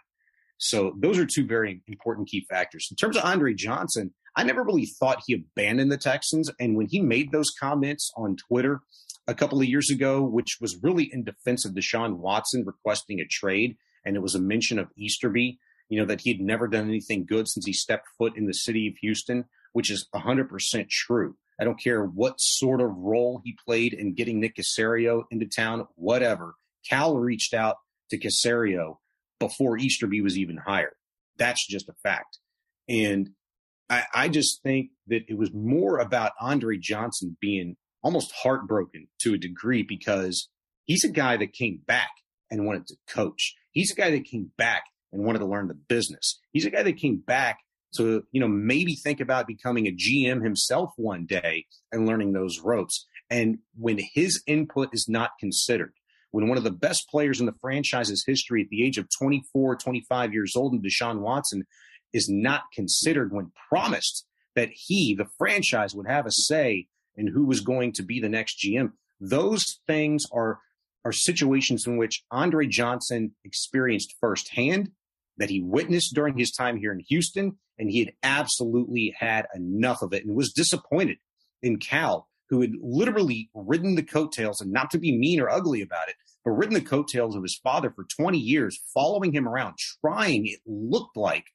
So 0.59 0.93
those 0.97 1.17
are 1.17 1.25
two 1.25 1.47
very 1.47 1.81
important 1.87 2.27
key 2.27 2.45
factors. 2.49 2.87
In 2.91 2.97
terms 2.97 3.17
of 3.17 3.23
Andre 3.23 3.53
Johnson, 3.53 4.13
I 4.35 4.43
never 4.43 4.61
really 4.63 4.85
thought 4.85 5.23
he 5.25 5.33
abandoned 5.33 5.91
the 5.91 5.97
Texans. 5.97 6.51
And 6.59 6.75
when 6.75 6.87
he 6.87 7.01
made 7.01 7.31
those 7.31 7.49
comments 7.57 8.11
on 8.15 8.35
Twitter 8.35 8.81
a 9.25 9.33
couple 9.33 9.59
of 9.59 9.67
years 9.67 9.89
ago, 9.89 10.21
which 10.21 10.57
was 10.59 10.77
really 10.83 11.09
in 11.11 11.23
defense 11.23 11.65
of 11.65 11.73
Deshaun 11.73 12.17
Watson 12.17 12.65
requesting 12.65 13.19
a 13.19 13.25
trade, 13.25 13.77
and 14.05 14.15
it 14.15 14.21
was 14.21 14.35
a 14.35 14.39
mention 14.39 14.79
of 14.79 14.89
Easterby, 14.97 15.59
you 15.87 15.99
know, 15.99 16.05
that 16.05 16.21
he 16.21 16.31
had 16.31 16.41
never 16.41 16.67
done 16.67 16.87
anything 16.87 17.25
good 17.25 17.47
since 17.47 17.65
he 17.65 17.73
stepped 17.73 18.07
foot 18.17 18.35
in 18.35 18.45
the 18.45 18.53
city 18.53 18.87
of 18.87 18.95
Houston, 19.01 19.45
which 19.71 19.89
is 19.89 20.07
100% 20.13 20.89
true. 20.89 21.35
I 21.59 21.63
don't 21.63 21.81
care 21.81 22.03
what 22.03 22.39
sort 22.39 22.81
of 22.81 22.95
role 22.95 23.41
he 23.43 23.57
played 23.65 23.93
in 23.93 24.13
getting 24.13 24.39
Nick 24.39 24.57
Caserio 24.57 25.23
into 25.31 25.45
town, 25.45 25.87
whatever. 25.95 26.55
Cal 26.87 27.17
reached 27.17 27.53
out 27.53 27.77
to 28.09 28.17
Caserio 28.17 28.97
before 29.39 29.77
Easterby 29.77 30.21
was 30.21 30.37
even 30.37 30.57
hired. 30.57 30.93
That's 31.37 31.65
just 31.67 31.89
a 31.89 31.93
fact. 32.03 32.39
And 32.87 33.29
I, 33.89 34.03
I 34.13 34.29
just 34.29 34.61
think 34.61 34.89
that 35.07 35.23
it 35.27 35.37
was 35.37 35.53
more 35.53 35.99
about 35.99 36.33
Andre 36.39 36.77
Johnson 36.77 37.37
being 37.39 37.77
almost 38.03 38.31
heartbroken 38.31 39.07
to 39.19 39.33
a 39.33 39.37
degree 39.37 39.83
because 39.83 40.49
he's 40.85 41.03
a 41.03 41.09
guy 41.09 41.37
that 41.37 41.53
came 41.53 41.81
back 41.85 42.11
and 42.51 42.65
wanted 42.65 42.87
to 42.87 42.95
coach. 43.07 43.55
He's 43.71 43.91
a 43.91 43.95
guy 43.95 44.11
that 44.11 44.25
came 44.25 44.51
back 44.57 44.83
and 45.11 45.23
wanted 45.23 45.39
to 45.39 45.45
learn 45.45 45.67
the 45.67 45.73
business. 45.73 46.39
He's 46.51 46.65
a 46.65 46.69
guy 46.69 46.83
that 46.83 46.97
came 46.97 47.17
back 47.17 47.59
to, 47.95 48.23
you 48.31 48.39
know, 48.39 48.47
maybe 48.47 48.95
think 48.95 49.19
about 49.19 49.47
becoming 49.47 49.87
a 49.87 49.95
GM 49.95 50.43
himself 50.43 50.91
one 50.95 51.25
day 51.25 51.65
and 51.91 52.07
learning 52.07 52.33
those 52.33 52.59
ropes. 52.59 53.05
And 53.29 53.59
when 53.77 53.99
his 54.13 54.43
input 54.47 54.89
is 54.93 55.07
not 55.07 55.31
considered, 55.39 55.93
when 56.31 56.47
one 56.47 56.57
of 56.57 56.63
the 56.63 56.71
best 56.71 57.09
players 57.09 57.39
in 57.39 57.45
the 57.45 57.55
franchise's 57.61 58.23
history 58.25 58.61
at 58.61 58.69
the 58.69 58.83
age 58.83 58.97
of 58.97 59.07
24, 59.17 59.75
25 59.75 60.33
years 60.33 60.55
old, 60.55 60.73
and 60.73 60.83
Deshaun 60.83 61.19
Watson 61.19 61.65
is 62.13 62.29
not 62.29 62.63
considered 62.73 63.33
when 63.33 63.51
promised 63.69 64.25
that 64.55 64.69
he, 64.73 65.15
the 65.15 65.27
franchise, 65.37 65.93
would 65.95 66.07
have 66.07 66.25
a 66.25 66.31
say 66.31 66.87
in 67.15 67.27
who 67.27 67.45
was 67.45 67.61
going 67.61 67.93
to 67.93 68.03
be 68.03 68.19
the 68.19 68.29
next 68.29 68.63
GM. 68.63 68.91
Those 69.19 69.79
things 69.87 70.25
are 70.31 70.59
are 71.05 71.11
situations 71.13 71.87
in 71.87 71.97
which 71.97 72.23
Andre 72.29 72.67
Johnson 72.67 73.33
experienced 73.45 74.15
firsthand, 74.19 74.91
that 75.37 75.49
he 75.49 75.61
witnessed 75.61 76.13
during 76.13 76.37
his 76.37 76.51
time 76.51 76.77
here 76.77 76.91
in 76.91 76.99
Houston, 77.07 77.57
and 77.77 77.89
he 77.89 77.99
had 77.99 78.13
absolutely 78.21 79.15
had 79.17 79.47
enough 79.55 80.01
of 80.01 80.13
it 80.13 80.25
and 80.25 80.35
was 80.35 80.51
disappointed 80.51 81.17
in 81.63 81.79
Cal, 81.79 82.27
who 82.49 82.61
had 82.61 82.73
literally 82.81 83.49
ridden 83.53 83.95
the 83.95 84.03
coattails, 84.03 84.61
and 84.61 84.71
not 84.71 84.89
to 84.91 84.97
be 84.97 85.17
mean 85.17 85.39
or 85.39 85.49
ugly 85.49 85.81
about 85.81 86.09
it, 86.09 86.15
but 86.43 86.51
ridden 86.51 86.73
the 86.73 86.81
coattails 86.81 87.35
of 87.35 87.43
his 87.43 87.59
father 87.63 87.91
for 87.91 88.05
20 88.05 88.37
years, 88.37 88.79
following 88.93 89.33
him 89.33 89.47
around, 89.47 89.75
trying, 90.01 90.47
it 90.47 90.59
looked 90.65 91.15
like, 91.15 91.45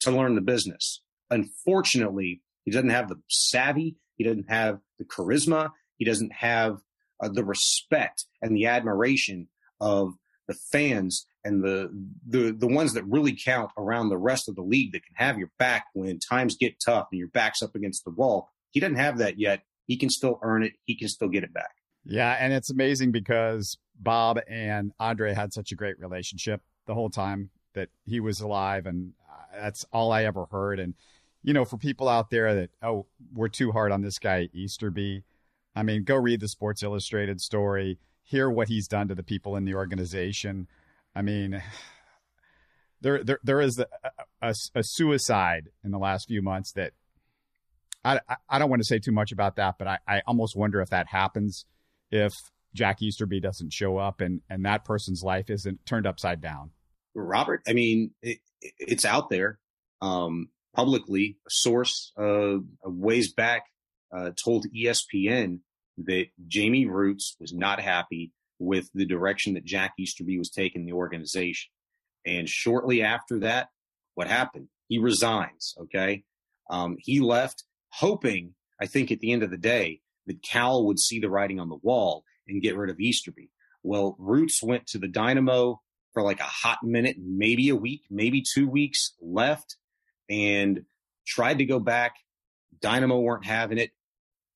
to 0.00 0.10
learn 0.10 0.34
the 0.34 0.40
business. 0.40 1.02
Unfortunately, 1.30 2.42
he 2.64 2.70
doesn't 2.70 2.90
have 2.90 3.08
the 3.08 3.20
savvy, 3.28 3.96
he 4.16 4.24
doesn't 4.24 4.50
have 4.50 4.78
the 4.98 5.04
charisma, 5.04 5.70
he 5.96 6.04
doesn't 6.04 6.32
have 6.32 6.78
uh, 7.22 7.28
the 7.28 7.44
respect 7.44 8.26
and 8.42 8.54
the 8.54 8.66
admiration 8.66 9.48
of 9.80 10.14
the 10.48 10.54
fans 10.54 11.26
and 11.44 11.62
the, 11.62 11.90
the 12.28 12.52
the 12.52 12.66
ones 12.66 12.94
that 12.94 13.04
really 13.04 13.36
count 13.36 13.70
around 13.76 14.08
the 14.08 14.18
rest 14.18 14.48
of 14.48 14.54
the 14.54 14.62
league 14.62 14.92
that 14.92 15.04
can 15.04 15.14
have 15.14 15.38
your 15.38 15.50
back 15.58 15.86
when 15.94 16.18
times 16.18 16.56
get 16.56 16.80
tough 16.84 17.08
and 17.10 17.18
your 17.18 17.28
back's 17.28 17.62
up 17.62 17.74
against 17.74 18.04
the 18.04 18.10
wall. 18.10 18.50
He 18.70 18.80
doesn't 18.80 18.96
have 18.96 19.18
that 19.18 19.38
yet. 19.38 19.62
He 19.86 19.96
can 19.96 20.10
still 20.10 20.38
earn 20.42 20.62
it. 20.62 20.72
He 20.84 20.96
can 20.96 21.08
still 21.08 21.28
get 21.28 21.44
it 21.44 21.52
back. 21.52 21.76
Yeah, 22.04 22.36
and 22.38 22.52
it's 22.52 22.70
amazing 22.70 23.12
because 23.12 23.76
Bob 23.98 24.40
and 24.48 24.92
Andre 24.98 25.34
had 25.34 25.52
such 25.52 25.72
a 25.72 25.76
great 25.76 25.98
relationship 26.00 26.60
the 26.86 26.94
whole 26.94 27.10
time 27.10 27.50
that 27.74 27.88
he 28.04 28.20
was 28.20 28.40
alive, 28.40 28.86
and 28.86 29.12
uh, 29.30 29.60
that's 29.60 29.84
all 29.92 30.12
I 30.12 30.24
ever 30.24 30.46
heard. 30.50 30.80
And 30.80 30.94
you 31.42 31.52
know, 31.52 31.64
for 31.64 31.76
people 31.76 32.08
out 32.08 32.30
there 32.30 32.54
that 32.54 32.70
oh, 32.82 33.06
we're 33.32 33.48
too 33.48 33.72
hard 33.72 33.92
on 33.92 34.02
this 34.02 34.18
guy 34.18 34.48
Easterby. 34.52 35.22
I 35.74 35.82
mean, 35.82 36.04
go 36.04 36.16
read 36.16 36.40
the 36.40 36.48
Sports 36.48 36.82
Illustrated 36.82 37.40
story, 37.40 37.98
hear 38.22 38.50
what 38.50 38.68
he's 38.68 38.86
done 38.86 39.08
to 39.08 39.14
the 39.14 39.22
people 39.22 39.56
in 39.56 39.64
the 39.64 39.74
organization. 39.74 40.68
I 41.14 41.22
mean, 41.22 41.62
there 43.00 43.22
there 43.22 43.40
there 43.42 43.60
is 43.60 43.78
a, 43.78 43.86
a, 44.42 44.54
a 44.74 44.82
suicide 44.82 45.68
in 45.84 45.92
the 45.92 45.98
last 45.98 46.28
few 46.28 46.42
months 46.42 46.72
that 46.72 46.92
I, 48.04 48.20
I 48.48 48.58
don't 48.58 48.70
want 48.70 48.80
to 48.80 48.86
say 48.86 48.98
too 48.98 49.12
much 49.12 49.32
about 49.32 49.56
that, 49.56 49.76
but 49.78 49.86
I, 49.86 49.98
I 50.08 50.22
almost 50.26 50.56
wonder 50.56 50.80
if 50.80 50.90
that 50.90 51.06
happens 51.08 51.66
if 52.10 52.32
Jack 52.74 53.02
Easterby 53.02 53.40
doesn't 53.40 53.72
show 53.72 53.98
up 53.98 54.20
and 54.20 54.40
and 54.48 54.64
that 54.64 54.84
person's 54.84 55.22
life 55.22 55.50
isn't 55.50 55.84
turned 55.86 56.06
upside 56.06 56.40
down. 56.40 56.70
Robert, 57.14 57.62
I 57.68 57.74
mean, 57.74 58.12
it, 58.22 58.38
it's 58.78 59.04
out 59.04 59.28
there 59.28 59.58
um, 60.00 60.48
publicly. 60.74 61.36
A 61.46 61.50
source 61.50 62.12
uh, 62.18 62.56
ways 62.84 63.32
back 63.32 63.64
uh, 64.14 64.30
told 64.42 64.66
ESPN 64.74 65.60
that 65.98 66.26
Jamie 66.46 66.86
Rootes 66.86 67.36
was 67.38 67.52
not 67.52 67.80
happy 67.80 68.32
with 68.58 68.88
the 68.94 69.04
direction 69.04 69.54
that 69.54 69.64
Jack 69.64 69.92
Easterby 69.98 70.38
was 70.38 70.50
taking 70.50 70.86
the 70.86 70.92
organization. 70.92 71.70
And 72.24 72.48
shortly 72.48 73.02
after 73.02 73.40
that, 73.40 73.68
what 74.14 74.28
happened? 74.28 74.68
He 74.88 74.98
resigns. 74.98 75.74
Okay. 75.82 76.24
Um, 76.70 76.96
he 76.98 77.20
left 77.20 77.64
hoping, 77.92 78.54
I 78.80 78.86
think 78.86 79.10
at 79.12 79.20
the 79.20 79.32
end 79.32 79.42
of 79.42 79.50
the 79.50 79.58
day, 79.58 80.00
that 80.26 80.42
Cal 80.42 80.86
would 80.86 80.98
see 80.98 81.18
the 81.18 81.30
writing 81.30 81.60
on 81.60 81.68
the 81.68 81.78
wall 81.82 82.24
and 82.46 82.62
get 82.62 82.76
rid 82.76 82.90
of 82.90 83.00
Easterby. 83.00 83.50
Well, 83.82 84.16
Rootes 84.18 84.62
went 84.62 84.86
to 84.88 84.98
the 84.98 85.08
Dynamo 85.08 85.80
for 86.12 86.22
like 86.22 86.40
a 86.40 86.44
hot 86.44 86.78
minute, 86.82 87.16
maybe 87.18 87.68
a 87.68 87.76
week, 87.76 88.02
maybe 88.10 88.42
two 88.42 88.68
weeks 88.68 89.14
left 89.20 89.76
and 90.28 90.82
tried 91.26 91.58
to 91.58 91.64
go 91.64 91.80
back. 91.80 92.14
Dynamo 92.80 93.20
weren't 93.20 93.44
having 93.44 93.78
it 93.78 93.90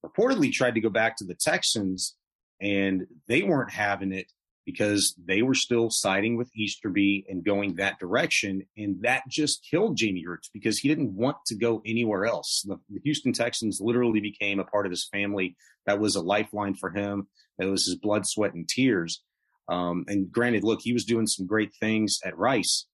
reportedly 0.05 0.53
tried 0.53 0.75
to 0.75 0.81
go 0.81 0.91
back 0.91 1.17
to 1.17 1.25
the 1.25 1.35
Texans 1.35 2.17
and 2.61 3.07
they 3.29 3.43
weren't 3.43 3.73
having 3.73 4.13
it 4.13 4.27
because 4.67 5.15
they 5.25 5.43
were 5.43 5.55
still 5.55 5.89
siding 5.91 6.37
with 6.37 6.51
Easterby 6.55 7.25
and 7.29 7.45
going 7.45 7.77
that 7.77 8.01
direction. 8.01 8.67
And 8.77 9.01
that 9.03 9.23
just 9.29 9.65
killed 9.71 9.97
Jamie 9.97 10.27
Rootes 10.27 10.51
because 10.53 10.79
he 10.79 10.89
didn't 10.89 11.15
want 11.15 11.37
to 11.47 11.55
go 11.55 11.81
anywhere 11.87 12.27
else. 12.27 12.65
The, 12.67 12.77
the, 12.91 13.01
Houston 13.05 13.33
Texans 13.33 13.79
literally 13.81 14.21
became 14.21 14.59
a 14.59 14.65
part 14.65 14.85
of 14.85 14.91
his 14.91 15.09
family. 15.11 15.57
That 15.87 16.01
was 16.01 16.17
a 16.17 16.21
lifeline 16.21 16.75
for 16.75 16.91
him. 16.91 17.29
That 17.59 17.69
was 17.69 17.87
his 17.87 17.95
blood, 17.95 18.27
sweat, 18.27 18.55
and 18.55 18.69
tears. 18.69 19.23
Um, 19.69 20.05
and 20.09 20.31
granted, 20.31 20.65
look, 20.65 20.81
he 20.83 20.93
was 20.93 21.05
doing 21.05 21.29
some 21.29 21.47
great 21.47 21.73
things 21.81 22.19
at 22.25 22.37
Rice 22.37 22.87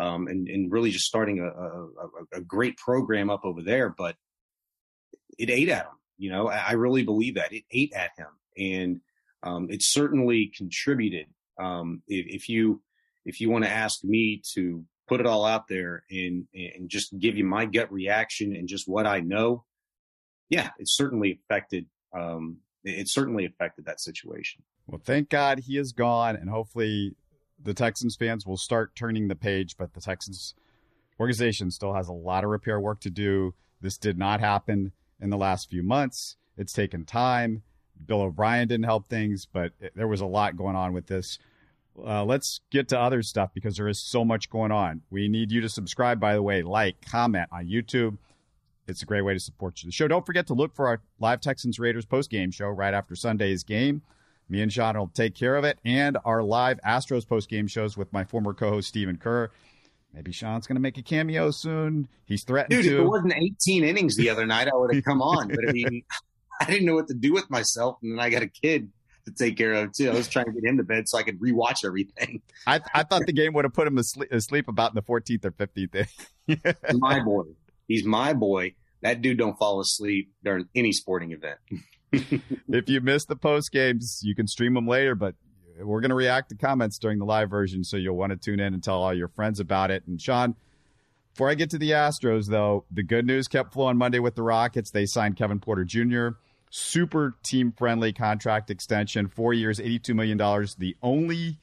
um, 0.00 0.28
and, 0.28 0.48
and, 0.48 0.70
really 0.70 0.90
just 0.90 1.06
starting 1.06 1.40
a, 1.40 1.46
a, 1.46 2.38
a 2.38 2.40
great 2.40 2.76
program 2.76 3.30
up 3.30 3.44
over 3.44 3.62
there, 3.62 3.88
but 3.88 4.16
it 5.38 5.50
ate 5.50 5.68
at 5.68 5.86
him. 5.86 5.92
You 6.18 6.30
know, 6.30 6.48
I, 6.48 6.72
really 6.72 7.02
believe 7.02 7.36
that 7.36 7.52
it 7.52 7.64
ate 7.70 7.92
at 7.94 8.10
him, 8.18 8.26
and 8.56 9.00
um, 9.42 9.68
it 9.70 9.82
certainly 9.82 10.52
contributed. 10.56 11.26
Um, 11.60 12.02
if, 12.06 12.26
if, 12.42 12.48
you 12.48 12.82
if 13.24 13.40
you 13.40 13.50
want 13.50 13.64
to 13.64 13.70
ask 13.70 14.04
me 14.04 14.42
to 14.54 14.84
put 15.08 15.20
it 15.20 15.26
all 15.26 15.44
out 15.44 15.68
there 15.68 16.04
and 16.10 16.46
and 16.54 16.88
just 16.88 17.18
give 17.18 17.36
you 17.36 17.44
my 17.44 17.64
gut 17.64 17.90
reaction 17.90 18.54
and 18.54 18.68
just 18.68 18.88
what 18.88 19.06
I 19.06 19.20
know, 19.20 19.64
yeah, 20.48 20.70
it 20.78 20.88
certainly 20.88 21.40
affected. 21.42 21.86
Um, 22.16 22.58
it 22.84 23.08
certainly 23.08 23.44
affected 23.44 23.86
that 23.86 24.00
situation. 24.00 24.62
Well, 24.86 25.00
thank 25.04 25.28
God 25.28 25.60
he 25.60 25.76
is 25.76 25.92
gone, 25.92 26.36
and 26.36 26.48
hopefully 26.48 27.14
the 27.62 27.74
Texans 27.74 28.16
fans 28.16 28.46
will 28.46 28.56
start 28.56 28.94
turning 28.94 29.28
the 29.28 29.34
page. 29.34 29.76
But 29.76 29.94
the 29.94 30.00
Texans 30.00 30.54
organization 31.18 31.70
still 31.70 31.94
has 31.94 32.08
a 32.08 32.12
lot 32.12 32.44
of 32.44 32.50
repair 32.50 32.80
work 32.80 33.00
to 33.00 33.10
do. 33.10 33.54
This 33.80 33.98
did 33.98 34.18
not 34.18 34.40
happen 34.40 34.92
in 35.20 35.30
the 35.30 35.36
last 35.36 35.68
few 35.68 35.82
months. 35.82 36.36
It's 36.56 36.72
taken 36.72 37.04
time. 37.04 37.62
Bill 38.06 38.22
O'Brien 38.22 38.68
didn't 38.68 38.84
help 38.84 39.08
things, 39.08 39.46
but 39.50 39.72
it, 39.80 39.92
there 39.94 40.08
was 40.08 40.20
a 40.20 40.26
lot 40.26 40.56
going 40.56 40.76
on 40.76 40.92
with 40.92 41.06
this. 41.06 41.38
Uh, 42.02 42.24
let's 42.24 42.60
get 42.70 42.88
to 42.88 42.98
other 42.98 43.22
stuff 43.22 43.50
because 43.52 43.76
there 43.76 43.88
is 43.88 43.98
so 43.98 44.24
much 44.24 44.50
going 44.50 44.70
on. 44.70 45.02
We 45.10 45.28
need 45.28 45.50
you 45.50 45.60
to 45.62 45.68
subscribe, 45.68 46.20
by 46.20 46.34
the 46.34 46.42
way, 46.42 46.62
like, 46.62 47.04
comment 47.04 47.48
on 47.50 47.66
YouTube. 47.66 48.18
It's 48.86 49.02
a 49.02 49.06
great 49.06 49.22
way 49.22 49.34
to 49.34 49.40
support 49.40 49.82
you. 49.82 49.88
the 49.88 49.92
show. 49.92 50.08
Don't 50.08 50.24
forget 50.24 50.46
to 50.46 50.54
look 50.54 50.74
for 50.74 50.86
our 50.86 51.00
live 51.18 51.40
Texans 51.40 51.78
Raiders 51.78 52.06
post 52.06 52.30
game 52.30 52.50
show 52.50 52.68
right 52.68 52.94
after 52.94 53.14
Sunday's 53.14 53.64
game. 53.64 54.02
Me 54.48 54.62
and 54.62 54.72
Sean 54.72 54.96
will 54.96 55.08
take 55.08 55.34
care 55.34 55.56
of 55.56 55.64
it, 55.64 55.78
and 55.84 56.16
our 56.24 56.42
live 56.42 56.80
Astros 56.86 57.28
post 57.28 57.50
game 57.50 57.66
shows 57.66 57.98
with 57.98 58.10
my 58.14 58.24
former 58.24 58.54
co 58.54 58.70
host, 58.70 58.88
Stephen 58.88 59.18
Kerr. 59.18 59.50
Maybe 60.14 60.32
Sean's 60.32 60.66
going 60.66 60.76
to 60.76 60.80
make 60.80 60.96
a 60.96 61.02
cameo 61.02 61.50
soon. 61.50 62.08
He's 62.24 62.44
threatened 62.44 62.70
Dude, 62.82 62.90
to. 62.90 62.96
if 62.96 63.04
it 63.04 63.08
wasn't 63.08 63.34
18 63.36 63.84
innings 63.84 64.16
the 64.16 64.30
other 64.30 64.46
night, 64.46 64.68
I 64.68 64.74
would 64.74 64.94
have 64.94 65.04
come 65.04 65.20
on. 65.20 65.48
But 65.48 65.68
I 65.68 65.72
mean, 65.72 66.02
I 66.60 66.64
didn't 66.64 66.86
know 66.86 66.94
what 66.94 67.08
to 67.08 67.14
do 67.14 67.32
with 67.32 67.48
myself, 67.50 67.98
and 68.02 68.12
then 68.12 68.20
I 68.20 68.30
got 68.30 68.42
a 68.42 68.48
kid 68.48 68.90
to 69.26 69.32
take 69.32 69.56
care 69.56 69.74
of 69.74 69.92
too. 69.92 70.10
I 70.10 70.14
was 70.14 70.28
trying 70.28 70.46
to 70.46 70.52
get 70.52 70.64
him 70.64 70.76
to 70.78 70.82
bed 70.82 71.08
so 71.08 71.18
I 71.18 71.22
could 71.22 71.38
rewatch 71.40 71.84
everything. 71.84 72.42
I, 72.66 72.80
I 72.94 73.02
thought 73.04 73.26
the 73.26 73.32
game 73.32 73.52
would 73.54 73.64
have 73.64 73.74
put 73.74 73.86
him 73.86 73.98
asleep, 73.98 74.32
asleep 74.32 74.68
about 74.68 74.92
in 74.92 74.96
the 74.96 75.02
14th 75.02 75.44
or 75.44 75.52
15th. 75.52 76.08
my 76.98 77.20
boy, 77.20 77.44
he's 77.86 78.04
my 78.04 78.32
boy. 78.32 78.74
That 79.02 79.22
dude 79.22 79.38
don't 79.38 79.56
fall 79.56 79.80
asleep 79.80 80.32
during 80.42 80.66
any 80.74 80.92
sporting 80.92 81.32
event. 81.32 81.58
if 82.68 82.88
you 82.88 83.00
missed 83.00 83.28
the 83.28 83.36
post 83.36 83.70
games, 83.70 84.20
you 84.24 84.34
can 84.34 84.48
stream 84.48 84.74
them 84.74 84.88
later, 84.88 85.14
but 85.14 85.34
we're 85.80 86.00
going 86.00 86.08
to 86.08 86.16
react 86.16 86.48
to 86.48 86.56
comments 86.56 86.98
during 86.98 87.18
the 87.18 87.24
live 87.24 87.50
version, 87.50 87.84
so 87.84 87.96
you'll 87.96 88.16
want 88.16 88.30
to 88.30 88.36
tune 88.36 88.58
in 88.58 88.74
and 88.74 88.82
tell 88.82 89.00
all 89.00 89.14
your 89.14 89.28
friends 89.28 89.60
about 89.60 89.92
it. 89.92 90.02
And 90.08 90.20
Sean, 90.20 90.56
before 91.32 91.48
I 91.48 91.54
get 91.54 91.70
to 91.70 91.78
the 91.78 91.92
Astros, 91.92 92.48
though, 92.48 92.84
the 92.90 93.04
good 93.04 93.24
news 93.24 93.46
kept 93.46 93.72
flowing 93.72 93.96
Monday 93.96 94.18
with 94.18 94.34
the 94.34 94.42
Rockets. 94.42 94.90
They 94.90 95.06
signed 95.06 95.36
Kevin 95.36 95.60
Porter 95.60 95.84
Jr., 95.84 96.30
super 96.70 97.36
team 97.42 97.72
friendly 97.76 98.12
contract 98.12 98.70
extension, 98.70 99.28
four 99.28 99.52
years, 99.52 99.78
$82 99.78 100.14
million. 100.14 100.38
The 100.78 100.96
only 101.02 101.58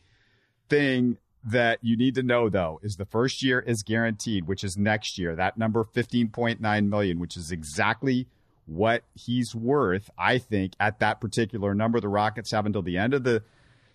thing 0.70 1.18
that 1.48 1.78
you 1.84 1.96
need 1.96 2.16
to 2.16 2.24
know 2.24 2.50
though 2.50 2.80
is 2.82 2.96
the 2.96 3.06
first 3.06 3.44
year 3.44 3.60
is 3.60 3.84
guaranteed, 3.84 4.48
which 4.48 4.64
is 4.64 4.78
next 4.78 5.18
year. 5.18 5.36
That 5.36 5.58
number 5.58 5.84
15.9 5.84 6.90
million, 6.90 7.20
which 7.20 7.38
is 7.38 7.52
exactly 7.52 8.28
what 8.66 9.04
he's 9.14 9.54
worth, 9.54 10.10
I 10.18 10.40
think, 10.40 10.74
at 10.80 11.00
that 11.00 11.22
particular 11.22 11.76
number. 11.76 12.00
The 12.00 12.10
Rockets 12.10 12.52
have 12.52 12.66
until 12.66 12.82
the 12.82 12.98
end 12.98 13.14
of 13.14 13.24
the 13.24 13.44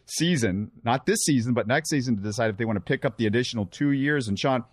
season, 0.07 0.71
not 0.85 1.07
this 1.07 1.19
season, 1.25 1.55
but 1.55 1.67
next 1.67 1.90
season 1.90 2.17
to 2.17 2.23
decide 2.23 2.50
if 2.50 2.57
they 2.57 2.64
want 2.64 2.76
to 2.76 2.81
pick 2.81 3.05
up 3.05 3.17
the 3.17 3.26
additional 3.26 3.67
two 3.67 3.90
years. 3.90 4.29
And 4.29 4.38
Sean, 4.38 4.64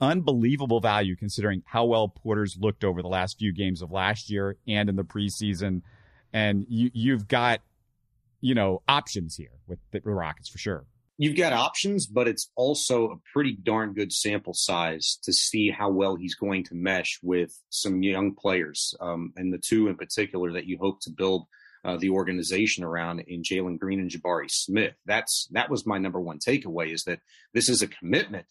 unbelievable 0.00 0.80
value 0.80 1.16
considering 1.16 1.62
how 1.66 1.84
well 1.84 2.08
Porter's 2.08 2.56
looked 2.58 2.84
over 2.84 3.02
the 3.02 3.08
last 3.08 3.38
few 3.38 3.52
games 3.52 3.82
of 3.82 3.90
last 3.90 4.30
year 4.30 4.56
and 4.66 4.88
in 4.88 4.96
the 4.96 5.04
preseason. 5.04 5.82
And 6.32 6.66
you, 6.68 6.90
you've 6.92 7.28
got, 7.28 7.60
you 8.40 8.54
know, 8.54 8.82
options 8.88 9.36
here 9.36 9.60
with 9.66 9.78
the 9.92 10.00
Rockets 10.04 10.48
for 10.48 10.58
sure. 10.58 10.86
you've 11.16 11.36
got 11.36 11.52
options, 11.52 12.06
but 12.06 12.28
it's 12.28 12.50
also 12.56 13.10
a 13.10 13.16
pretty 13.32 13.56
darn 13.62 13.92
good 13.92 14.12
sample 14.12 14.54
size 14.54 15.18
to 15.22 15.32
see 15.32 15.70
how 15.70 15.90
well 15.90 16.16
he's 16.16 16.34
going 16.34 16.64
to 16.64 16.74
mesh 16.74 17.18
with 17.22 17.52
some 17.70 18.02
young 18.02 18.34
players, 18.34 18.94
um, 19.00 19.32
and 19.36 19.52
the 19.52 19.58
two 19.58 19.88
in 19.88 19.96
particular 19.96 20.52
that 20.52 20.66
you 20.66 20.78
hope 20.80 21.00
to 21.02 21.10
build 21.10 21.46
uh, 21.84 21.96
the 21.98 22.10
organization 22.10 22.82
around 22.82 23.20
in 23.20 23.42
Jalen 23.42 23.78
Green 23.78 24.00
and 24.00 24.10
Jabari 24.10 24.50
Smith. 24.50 24.94
That's 25.06 25.46
that 25.52 25.70
was 25.70 25.86
my 25.86 25.98
number 25.98 26.20
one 26.20 26.38
takeaway 26.38 26.92
is 26.92 27.04
that 27.04 27.20
this 27.52 27.68
is 27.68 27.82
a 27.82 27.86
commitment. 27.86 28.46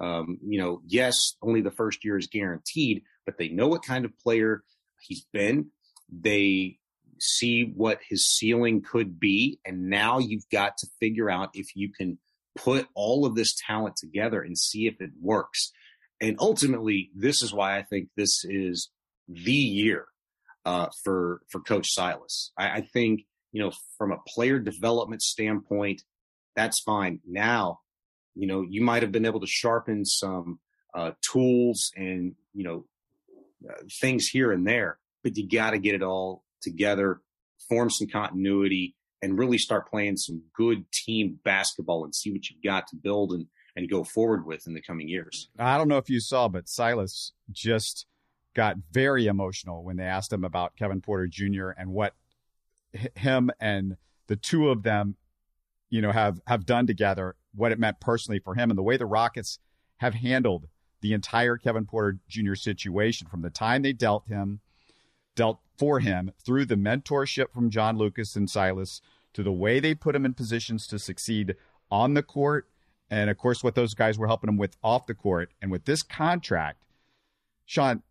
Um, 0.00 0.38
you 0.46 0.60
know, 0.60 0.80
yes, 0.86 1.36
only 1.42 1.60
the 1.60 1.70
first 1.70 2.04
year 2.04 2.18
is 2.18 2.26
guaranteed, 2.26 3.02
but 3.26 3.38
they 3.38 3.48
know 3.48 3.68
what 3.68 3.84
kind 3.84 4.04
of 4.04 4.18
player 4.18 4.64
he's 5.00 5.26
been. 5.32 5.70
They 6.10 6.78
see 7.20 7.72
what 7.74 8.00
his 8.08 8.26
ceiling 8.26 8.82
could 8.82 9.18
be. 9.18 9.58
And 9.64 9.88
now 9.88 10.18
you've 10.18 10.48
got 10.50 10.76
to 10.78 10.88
figure 11.00 11.30
out 11.30 11.50
if 11.54 11.68
you 11.74 11.92
can 11.92 12.18
put 12.56 12.86
all 12.94 13.26
of 13.26 13.34
this 13.34 13.54
talent 13.66 13.96
together 13.96 14.40
and 14.40 14.58
see 14.58 14.86
if 14.86 15.00
it 15.00 15.10
works. 15.20 15.72
And 16.20 16.36
ultimately, 16.38 17.10
this 17.14 17.42
is 17.42 17.52
why 17.52 17.76
I 17.78 17.82
think 17.82 18.08
this 18.16 18.44
is 18.44 18.90
the 19.28 19.52
year 19.52 20.06
uh, 20.64 20.88
for 21.02 21.40
for 21.50 21.60
Coach 21.60 21.88
Silas. 21.90 22.52
I, 22.56 22.68
I 22.68 22.80
think 22.92 23.22
you 23.52 23.62
know 23.62 23.72
from 23.98 24.12
a 24.12 24.20
player 24.28 24.58
development 24.58 25.22
standpoint, 25.22 26.02
that's 26.54 26.80
fine. 26.80 27.20
Now, 27.26 27.80
you 28.34 28.46
know, 28.46 28.62
you 28.68 28.82
might 28.82 29.02
have 29.02 29.12
been 29.12 29.26
able 29.26 29.40
to 29.40 29.46
sharpen 29.46 30.04
some 30.04 30.58
uh, 30.94 31.12
tools 31.20 31.90
and 31.96 32.34
you 32.52 32.64
know 32.64 32.84
uh, 33.68 33.82
things 34.00 34.26
here 34.26 34.52
and 34.52 34.66
there, 34.66 34.98
but 35.22 35.36
you 35.36 35.48
got 35.48 35.70
to 35.70 35.78
get 35.78 35.94
it 35.94 36.02
all 36.02 36.44
together, 36.62 37.20
form 37.68 37.90
some 37.90 38.08
continuity, 38.08 38.94
and 39.22 39.38
really 39.38 39.58
start 39.58 39.90
playing 39.90 40.16
some 40.16 40.42
good 40.54 40.84
team 40.92 41.38
basketball 41.44 42.04
and 42.04 42.14
see 42.14 42.32
what 42.32 42.48
you've 42.48 42.62
got 42.62 42.86
to 42.88 42.96
build 42.96 43.32
and, 43.32 43.46
and 43.76 43.90
go 43.90 44.04
forward 44.04 44.46
with 44.46 44.66
in 44.66 44.74
the 44.74 44.82
coming 44.82 45.08
years. 45.08 45.48
I 45.58 45.78
don't 45.78 45.88
know 45.88 45.98
if 45.98 46.10
you 46.10 46.20
saw, 46.20 46.48
but 46.48 46.68
Silas 46.68 47.32
just 47.50 48.06
got 48.54 48.76
very 48.92 49.26
emotional 49.26 49.82
when 49.82 49.96
they 49.96 50.04
asked 50.04 50.32
him 50.32 50.44
about 50.44 50.76
Kevin 50.76 51.00
Porter 51.00 51.26
Jr. 51.26 51.70
and 51.70 51.90
what 51.90 52.14
him 53.16 53.50
and 53.60 53.96
the 54.26 54.36
two 54.36 54.70
of 54.70 54.82
them, 54.82 55.16
you 55.90 56.00
know, 56.00 56.12
have 56.12 56.40
have 56.46 56.64
done 56.66 56.86
together, 56.86 57.34
what 57.54 57.72
it 57.72 57.78
meant 57.78 58.00
personally 58.00 58.38
for 58.38 58.54
him, 58.54 58.70
and 58.70 58.78
the 58.78 58.82
way 58.82 58.96
the 58.96 59.06
Rockets 59.06 59.58
have 59.98 60.14
handled 60.14 60.66
the 61.00 61.12
entire 61.12 61.56
Kevin 61.56 61.84
Porter 61.84 62.18
Jr. 62.28 62.54
situation 62.54 63.28
from 63.28 63.42
the 63.42 63.50
time 63.50 63.82
they 63.82 63.92
dealt 63.92 64.26
him 64.26 64.60
dealt 65.34 65.60
for 65.76 66.00
him 66.00 66.30
through 66.44 66.64
the 66.64 66.76
mentorship 66.76 67.52
from 67.52 67.70
John 67.70 67.98
Lucas 67.98 68.36
and 68.36 68.48
Silas 68.48 69.00
to 69.32 69.42
the 69.42 69.52
way 69.52 69.80
they 69.80 69.94
put 69.94 70.14
him 70.14 70.24
in 70.24 70.32
positions 70.32 70.86
to 70.86 70.98
succeed 70.98 71.56
on 71.90 72.14
the 72.14 72.22
court. 72.22 72.68
And 73.10 73.28
of 73.28 73.36
course, 73.36 73.62
what 73.62 73.74
those 73.74 73.94
guys 73.94 74.18
were 74.18 74.28
helping 74.28 74.48
him 74.48 74.56
with 74.56 74.76
off 74.82 75.06
the 75.06 75.14
court. 75.14 75.50
And 75.60 75.70
with 75.70 75.84
this 75.84 76.02
contract, 76.02 76.84
Sean, 77.66 78.02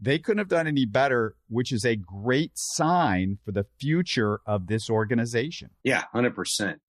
they 0.00 0.18
couldn't 0.18 0.38
have 0.38 0.48
done 0.48 0.66
any 0.66 0.84
better, 0.84 1.34
which 1.48 1.72
is 1.72 1.84
a 1.84 1.96
great 1.96 2.52
sign 2.54 3.38
for 3.44 3.52
the 3.52 3.66
future 3.80 4.40
of 4.46 4.66
this 4.66 4.90
organization. 4.90 5.70
Yeah, 5.82 6.04
hundred 6.12 6.28
um, 6.28 6.34
percent. 6.34 6.80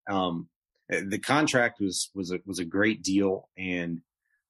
The 0.90 1.20
contract 1.20 1.80
was 1.82 2.10
was 2.16 2.32
a, 2.32 2.40
was 2.46 2.60
a 2.60 2.66
great 2.66 3.04
deal, 3.04 3.50
and 3.58 4.02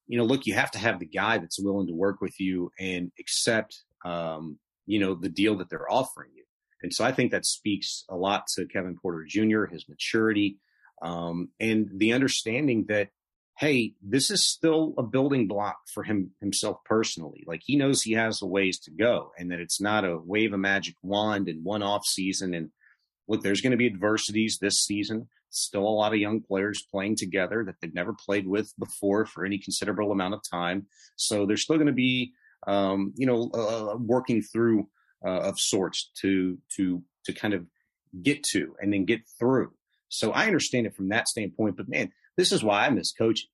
you 0.07 0.17
know, 0.17 0.23
look, 0.23 0.45
you 0.45 0.53
have 0.53 0.71
to 0.71 0.79
have 0.79 0.99
the 0.99 1.05
guy 1.05 1.37
that's 1.37 1.59
willing 1.59 1.87
to 1.87 1.93
work 1.93 2.21
with 2.21 2.39
you 2.39 2.71
and 2.79 3.11
accept 3.19 3.83
um, 4.05 4.59
you 4.85 4.99
know, 4.99 5.13
the 5.13 5.29
deal 5.29 5.57
that 5.57 5.69
they're 5.69 5.91
offering 5.91 6.31
you. 6.35 6.43
And 6.81 6.93
so 6.93 7.03
I 7.03 7.11
think 7.11 7.31
that 7.31 7.45
speaks 7.45 8.05
a 8.09 8.15
lot 8.15 8.47
to 8.55 8.65
Kevin 8.65 8.97
Porter 8.99 9.25
Jr., 9.27 9.65
his 9.65 9.87
maturity, 9.89 10.57
um, 11.01 11.49
and 11.59 11.89
the 11.93 12.13
understanding 12.13 12.85
that, 12.87 13.09
hey, 13.57 13.93
this 14.01 14.31
is 14.31 14.47
still 14.47 14.93
a 14.97 15.03
building 15.03 15.47
block 15.47 15.77
for 15.93 16.03
him 16.03 16.31
himself 16.39 16.77
personally. 16.85 17.43
Like 17.45 17.61
he 17.65 17.75
knows 17.75 18.01
he 18.01 18.13
has 18.13 18.41
a 18.41 18.45
ways 18.45 18.79
to 18.81 18.91
go 18.91 19.31
and 19.37 19.51
that 19.51 19.59
it's 19.59 19.81
not 19.81 20.05
a 20.05 20.17
wave 20.17 20.53
a 20.53 20.57
magic 20.57 20.95
wand 21.01 21.49
in 21.49 21.63
one 21.63 21.83
off 21.83 22.05
season. 22.05 22.53
And 22.53 22.69
look, 23.27 23.41
there's 23.41 23.61
going 23.61 23.71
to 23.71 23.77
be 23.77 23.87
adversities 23.87 24.59
this 24.59 24.83
season. 24.83 25.27
Still 25.49 25.83
a 25.83 25.89
lot 25.89 26.13
of 26.13 26.19
young 26.19 26.41
players 26.41 26.85
playing 26.91 27.15
together 27.15 27.63
that 27.65 27.75
they've 27.81 27.93
never 27.93 28.13
played 28.13 28.47
with 28.47 28.73
before 28.77 29.25
for 29.25 29.45
any 29.45 29.57
considerable 29.57 30.11
amount 30.11 30.33
of 30.33 30.41
time. 30.49 30.87
So 31.15 31.45
they're 31.45 31.57
still 31.57 31.77
going 31.77 31.87
to 31.87 31.93
be 31.93 32.33
um, 32.65 33.13
you 33.15 33.27
know, 33.27 33.49
uh, 33.53 33.91
uh, 33.91 33.97
working 33.97 34.41
through 34.41 34.89
uh, 35.25 35.39
of 35.41 35.59
sorts 35.59 36.11
to 36.21 36.57
to 36.75 37.03
to 37.25 37.33
kind 37.33 37.53
of 37.53 37.65
get 38.21 38.43
to 38.43 38.75
and 38.79 38.91
then 38.91 39.05
get 39.05 39.21
through. 39.39 39.73
So 40.09 40.31
I 40.31 40.47
understand 40.47 40.87
it 40.87 40.95
from 40.95 41.09
that 41.09 41.27
standpoint. 41.27 41.77
But 41.77 41.89
man, 41.89 42.11
this 42.37 42.51
is 42.51 42.63
why 42.63 42.85
I 42.85 42.89
miss 42.89 43.11
coaching. 43.11 43.49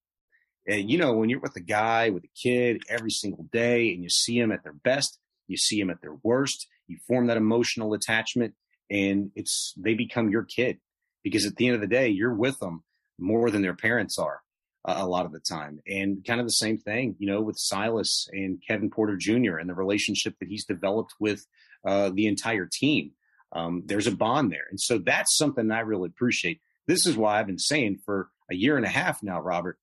And 0.68 0.90
you 0.90 0.98
know, 0.98 1.14
when 1.14 1.30
you're 1.30 1.42
with 1.42 1.56
a 1.56 1.62
guy 1.62 2.10
with 2.10 2.24
a 2.24 2.30
kid 2.42 2.84
every 2.90 3.12
single 3.12 3.46
day, 3.52 3.94
and 3.94 4.04
you 4.04 4.10
see 4.10 4.40
them 4.40 4.52
at 4.52 4.64
their 4.64 4.74
best, 4.74 5.20
you 5.48 5.58
see 5.58 5.80
them 5.80 5.90
at 5.90 6.02
their 6.02 6.16
worst, 6.24 6.68
you 6.88 6.98
form 7.08 7.28
that 7.28 7.38
emotional 7.38 7.94
attachment, 7.94 8.54
and 8.90 9.32
it's 9.36 9.74
they 9.78 9.94
become 9.94 10.30
your 10.30 10.44
kid 10.44 10.80
because 11.24 11.46
at 11.46 11.56
the 11.56 11.68
end 11.68 11.76
of 11.76 11.82
the 11.82 11.88
day, 11.88 12.10
you're 12.10 12.34
with 12.34 12.60
them 12.60 12.84
more 13.20 13.50
than 13.50 13.62
their 13.62 13.76
parents 13.76 14.18
are 14.18 14.42
uh, 14.86 14.96
a 14.98 15.08
lot 15.08 15.26
of 15.26 15.32
the 15.32 15.40
time. 15.40 15.80
And 15.88 16.24
kind 16.26 16.40
of 16.40 16.46
the 16.46 16.52
same 16.52 16.78
thing, 16.78 17.16
you 17.20 17.28
know, 17.28 17.42
with 17.42 17.58
Silas 17.58 18.28
and 18.32 18.62
Kevin 18.68 18.90
Porter 18.90 19.18
Jr. 19.18 19.58
and 19.58 19.70
the 19.70 19.76
relationship 19.76 20.36
that 20.40 20.50
he's 20.50 20.66
developed 20.66 21.14
with 21.20 21.46
uh, 21.86 22.12
the 22.14 22.28
entire 22.28 22.68
team. 22.72 23.12
Um, 23.54 23.84
there's 23.86 24.08
a 24.08 24.16
bond 24.16 24.52
there. 24.52 24.66
And 24.70 24.80
so 24.80 24.98
that's 24.98 25.38
something 25.38 25.70
I 25.72 25.82
really 25.82 26.10
appreciate. 26.10 26.60
This 26.88 27.06
is 27.06 27.16
why 27.16 27.40
I've 27.40 27.48
been 27.48 27.60
saying 27.60 28.00
for 28.06 28.30
a 28.50 28.56
year 28.56 28.78
and 28.78 28.86
a 28.86 28.90
half 28.90 29.22
now, 29.22 29.40
Robert, 29.40 29.78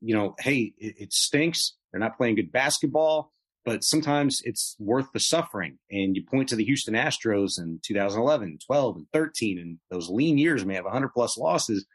you 0.00 0.14
know, 0.14 0.34
hey, 0.38 0.72
it, 0.78 0.94
it 0.98 1.12
stinks. 1.12 1.74
They're 1.90 2.00
not 2.00 2.16
playing 2.16 2.36
good 2.36 2.52
basketball, 2.52 3.32
but 3.64 3.84
sometimes 3.84 4.40
it's 4.44 4.76
worth 4.78 5.12
the 5.12 5.20
suffering. 5.20 5.78
And 5.90 6.16
you 6.16 6.24
point 6.24 6.48
to 6.50 6.56
the 6.56 6.64
Houston 6.64 6.94
Astros 6.94 7.58
in 7.58 7.80
2011, 7.84 8.58
12, 8.66 8.96
and 8.96 9.06
13, 9.12 9.58
and 9.58 9.78
those 9.90 10.08
lean 10.08 10.38
years 10.38 10.64
may 10.64 10.74
have 10.74 10.84
100 10.84 11.10
plus 11.10 11.36
losses 11.36 11.86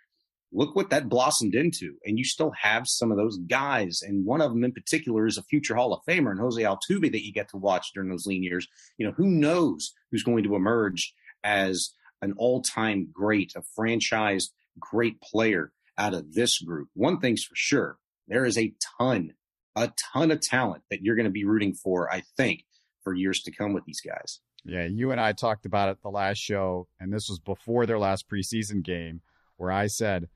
look 0.56 0.75
what 0.75 0.89
that 0.89 1.10
blossomed 1.10 1.54
into. 1.54 1.95
And 2.06 2.17
you 2.17 2.23
still 2.23 2.51
have 2.62 2.84
some 2.88 3.12
of 3.12 3.17
those 3.17 3.38
guys. 3.38 4.01
And 4.01 4.25
one 4.25 4.41
of 4.41 4.51
them 4.51 4.63
in 4.63 4.71
particular 4.71 5.28
is 5.28 5.38
a 5.38 5.43
future 5.43 5.75
Hall 5.75 5.93
of 5.93 6.01
Famer 6.08 6.32
and 6.32 6.39
Jose 6.39 6.62
Altuve 6.62 7.12
that 7.12 7.25
you 7.25 7.34
get 7.34 7.49
to 7.49 7.58
watch 7.58 7.88
during 7.93 8.10
those 8.10 8.25
lean 8.25 8.43
years. 8.43 8.67
You 8.97 9.06
know, 9.06 9.13
who 9.15 9.28
knows 9.28 9.93
who's 10.12 10.23
going 10.23 10.43
to 10.45 10.56
emerge 10.56 11.13
as 11.43 11.91
an 12.21 12.34
all 12.38 12.62
time 12.62 13.10
great, 13.12 13.54
a 13.56 13.62
franchise 13.75 14.51
great 14.80 15.21
player 15.21 15.71
out 15.97 16.13
of 16.13 16.34
this 16.34 16.60
group. 16.60 16.89
One 16.93 17.19
thing's 17.19 17.43
for 17.43 17.56
sure 17.56 17.97
there 18.28 18.45
is 18.45 18.58
a 18.58 18.73
ton, 18.99 19.34
a 19.76 19.92
ton 20.14 20.32
of 20.32 20.42
talent 20.42 20.84
that 20.90 21.02
you're 21.02 21.16
going 21.16 21.26
to 21.26 21.32
be 21.32 21.46
rooting 21.46 21.74
for, 21.74 22.12
I 22.12 22.24
think, 22.38 22.64
for 23.04 23.14
years 23.14 23.42
to 23.42 23.52
come 23.52 23.74
with 23.74 23.86
these 23.86 24.02
guys. 24.02 24.40
Yeah, 24.64 24.86
you 24.86 25.12
and 25.12 25.22
I 25.22 25.34
talked 25.34 25.66
about 25.66 25.90
it 25.90 26.02
the 26.02 26.10
last 26.10 26.40
show, 26.40 26.88
and 27.00 27.14
this 27.14 27.28
was 27.30 27.40
before 27.40 27.86
their 27.86 28.00
last 28.00 28.26
preseason 28.28 28.84
game, 28.84 29.22
where 29.58 29.72
I 29.72 29.88
said, 29.88 30.28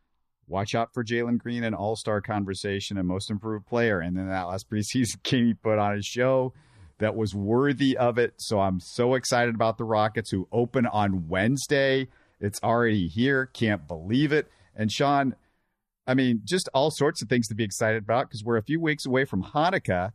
watch 0.47 0.75
out 0.75 0.93
for 0.93 1.03
Jalen 1.03 1.39
Green 1.39 1.63
and 1.63 1.75
All 1.75 1.95
Star 1.95 2.21
conversation 2.21 2.97
and 2.97 3.07
Most 3.07 3.31
Improved 3.31 3.65
Player. 3.65 3.99
And 3.99 4.15
then 4.15 4.27
that 4.27 4.47
last 4.47 4.69
preseason 4.71 5.23
game 5.23 5.47
he 5.47 5.53
put 5.53 5.79
on 5.79 5.97
a 5.97 6.01
show 6.01 6.53
that 6.99 7.15
was 7.15 7.33
worthy 7.33 7.97
of 7.97 8.17
it. 8.17 8.33
So 8.37 8.59
I'm 8.59 8.79
so 8.79 9.15
excited 9.15 9.55
about 9.55 9.77
the 9.77 9.85
Rockets 9.85 10.29
who 10.29 10.47
open 10.51 10.85
on 10.85 11.27
Wednesday. 11.27 12.07
It's 12.39 12.59
already 12.61 13.07
here. 13.07 13.47
Can't 13.47 13.87
believe 13.87 14.31
it. 14.31 14.49
And 14.75 14.91
Sean, 14.91 15.35
I 16.07 16.13
mean, 16.13 16.41
just 16.43 16.69
all 16.73 16.91
sorts 16.91 17.21
of 17.21 17.29
things 17.29 17.47
to 17.49 17.55
be 17.55 17.63
excited 17.63 18.03
about 18.03 18.29
because 18.29 18.43
we're 18.43 18.57
a 18.57 18.63
few 18.63 18.79
weeks 18.79 19.05
away 19.05 19.25
from 19.25 19.43
Hanukkah 19.43 20.11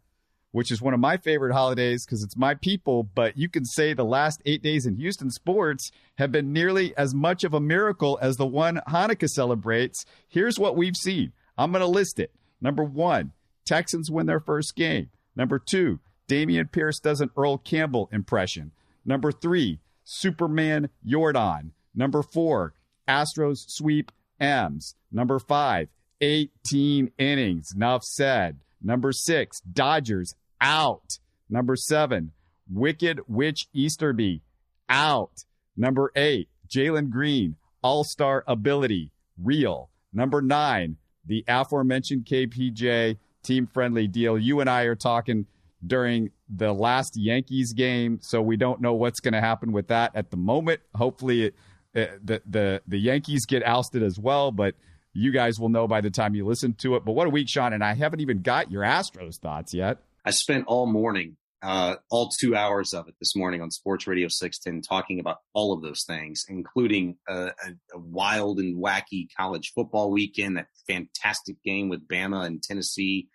which 0.55 0.71
is 0.71 0.81
one 0.81 0.95
of 0.95 1.01
my 1.01 1.17
favorite 1.17 1.53
holidays 1.53 2.07
because 2.07 2.23
it's 2.23 2.37
my 2.37 2.55
people. 2.55 3.03
But 3.03 3.37
you 3.37 3.49
can 3.49 3.65
say 3.65 3.93
the 3.93 4.05
last 4.05 4.41
eight 4.47 4.63
days 4.63 4.87
in 4.87 4.95
Houston 4.95 5.29
sports 5.29 5.91
have 6.17 6.31
been 6.31 6.53
nearly 6.53 6.97
as 6.97 7.13
much 7.13 7.43
of 7.43 7.55
a 7.55 7.61
miracle 7.61 8.21
as 8.23 8.37
the 8.37 8.47
one 8.47 8.81
Hanukkah 8.87 9.29
celebrates. 9.29 10.07
Here's 10.29 10.57
what 10.57 10.77
we've 10.77 10.97
seen. 10.97 11.33
I'm 11.59 11.73
going 11.73 11.81
to 11.81 11.89
list 11.89 12.21
it. 12.21 12.31
Number 12.61 12.85
one, 12.85 13.33
Texans 13.67 14.13
win 14.13 14.27
their 14.27 14.39
first 14.39 14.77
game. 14.77 15.11
Number 15.35 15.59
two, 15.59 15.99
Dameon 16.29 16.71
Pierce 16.71 17.01
does 17.01 17.21
an 17.21 17.31
Earl 17.37 17.59
Campbell 17.59 18.09
impression. 18.13 18.71
Number 19.05 19.33
three, 19.33 19.81
Superman 20.05 20.89
Yordan. 21.05 21.71
Number 21.97 22.23
four, 22.23 22.75
Astros 23.09 23.69
sweep 23.69 24.13
M's. 24.41 24.95
Number 25.13 25.39
five, 25.39 25.89
18 26.21 27.13
innings. 27.19 27.73
Enough 27.75 28.05
said. 28.05 28.59
Number 28.83 29.13
six, 29.13 29.61
Dodgers 29.61 30.35
out. 30.61 31.19
Number 31.49 31.77
seven, 31.77 32.33
Wicked 32.71 33.21
Witch 33.27 33.69
Easterby, 33.73 34.43
out. 34.89 35.45
Number 35.77 36.11
eight, 36.17 36.49
Jalen 36.69 37.11
Green, 37.11 37.57
All 37.83 38.05
Star 38.05 38.45
ability, 38.47 39.11
real. 39.43 39.91
Number 40.13 40.41
nine, 40.41 40.97
the 41.27 41.45
aforementioned 41.49 42.27
KPJ 42.27 43.19
team 43.43 43.67
friendly 43.67 44.07
deal. 44.07 44.39
You 44.39 44.61
and 44.61 44.71
I 44.71 44.83
are 44.83 44.95
talking 44.95 45.47
during 45.87 46.31
the 46.49 46.73
last 46.73 47.17
Yankees 47.17 47.73
game, 47.73 48.19
so 48.23 48.41
we 48.41 48.57
don't 48.57 48.81
know 48.81 48.95
what's 48.95 49.21
going 49.21 49.35
to 49.35 49.41
happen 49.41 49.73
with 49.73 49.89
that 49.89 50.13
at 50.15 50.31
the 50.31 50.37
moment. 50.37 50.81
Hopefully, 50.95 51.45
it, 51.45 51.45
it, 51.45 51.55
the 51.95 52.43
the 52.45 52.83
the 52.87 52.99
Yankees 52.99 53.47
get 53.47 53.65
ousted 53.65 54.03
as 54.03 54.19
well, 54.19 54.51
but 54.51 54.75
you 55.15 55.31
guys 55.31 55.59
will 55.59 55.69
know 55.69 55.87
by 55.87 56.01
the 56.01 56.11
time 56.11 56.35
you 56.35 56.45
listen 56.45 56.75
to 56.75 56.97
it. 56.97 57.05
But 57.05 57.13
what 57.13 57.27
a 57.27 57.31
week, 57.31 57.49
Sean. 57.49 57.73
And 57.73 57.85
I 57.85 57.95
haven't 57.95 58.21
even 58.21 58.43
got 58.43 58.71
your 58.71 58.83
Astros 58.83 59.39
thoughts 59.39 59.73
yet. 59.73 59.99
I 60.25 60.31
spent 60.31 60.67
all 60.67 60.87
morning, 60.87 61.37
uh, 61.63 61.97
all 62.11 62.31
two 62.41 62.57
hours 62.57 62.93
of 62.93 63.09
it 63.09 63.15
this 63.21 63.37
morning 63.37 63.61
on 63.63 63.71
Sports 63.71 64.07
Radio 64.07 64.27
610 64.29 64.83
talking 64.83 65.21
about 65.21 65.39
all 65.53 65.73
of 65.73 65.83
those 65.83 66.03
things, 66.05 66.45
including 66.49 67.17
a, 67.29 67.47
a, 67.47 67.71
a 67.95 67.99
wild 67.99 68.59
and 68.59 68.83
wacky 68.83 69.29
college 69.39 69.73
football 69.75 70.11
weekend, 70.11 70.57
that 70.57 70.67
fantastic 70.89 71.63
game 71.63 71.89
with 71.89 72.09
Bama 72.09 72.45
and 72.45 72.63
Tennessee, 72.63 73.29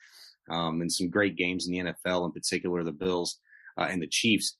um, 0.49 0.81
and 0.81 0.91
some 0.91 1.09
great 1.09 1.37
games 1.37 1.67
in 1.67 1.73
the 1.73 1.93
NFL, 1.93 2.25
in 2.25 2.31
particular 2.31 2.83
the 2.83 2.91
Bills 2.91 3.39
uh, 3.77 3.87
and 3.89 4.01
the 4.01 4.07
Chiefs. 4.07 4.57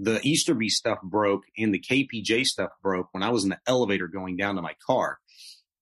The 0.00 0.20
Easterby 0.22 0.68
stuff 0.68 0.98
broke 1.02 1.42
and 1.58 1.74
the 1.74 1.80
KPJ 1.80 2.44
stuff 2.44 2.70
broke 2.82 3.08
when 3.12 3.22
I 3.22 3.30
was 3.30 3.42
in 3.42 3.50
the 3.50 3.58
elevator 3.66 4.06
going 4.06 4.36
down 4.36 4.54
to 4.56 4.62
my 4.62 4.74
car. 4.86 5.18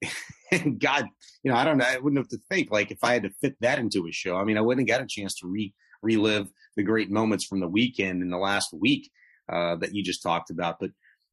and 0.51 0.81
God, 0.81 1.07
you 1.43 1.51
know, 1.51 1.57
I 1.57 1.65
don't 1.65 1.79
know. 1.79 1.85
I 1.87 1.99
wouldn't 1.99 2.19
have 2.19 2.29
to 2.29 2.39
think 2.49 2.71
like 2.71 2.91
if 2.91 2.99
I 3.03 3.13
had 3.13 3.25
to 3.25 3.31
fit 3.41 3.57
that 3.61 3.79
into 3.79 4.07
a 4.07 4.13
show. 4.13 4.37
I 4.37 4.45
mean, 4.45 4.57
I 4.57 4.63
wouldn't 4.63 4.89
have 4.89 4.99
got 4.99 5.05
a 5.05 5.09
chance 5.09 5.35
to 5.41 5.47
re 5.47 5.75
relive 6.03 6.49
the 6.77 6.83
great 6.83 7.11
moments 7.11 7.45
from 7.45 7.61
the 7.61 7.69
weekend 7.69 8.23
in 8.23 8.31
the 8.31 8.39
last 8.39 8.73
week 8.73 9.11
uh, 9.51 9.77
that 9.77 9.95
you 9.95 10.03
just 10.03 10.23
talked 10.23 10.51
about. 10.51 10.79
But 10.79 10.91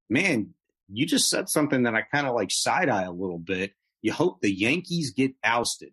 man, 0.10 0.54
you 0.92 1.06
just 1.06 1.30
said 1.30 1.50
something 1.50 1.84
that 1.84 1.96
I 1.96 2.02
kind 2.02 2.28
of 2.28 2.36
like 2.36 2.50
side 2.52 2.90
eye 2.90 3.04
a 3.04 3.12
little 3.12 3.40
bit. 3.40 3.74
You 4.02 4.14
hope 4.14 4.42
the 4.42 4.54
Yankees 4.54 5.12
get 5.12 5.34
ousted. 5.44 5.92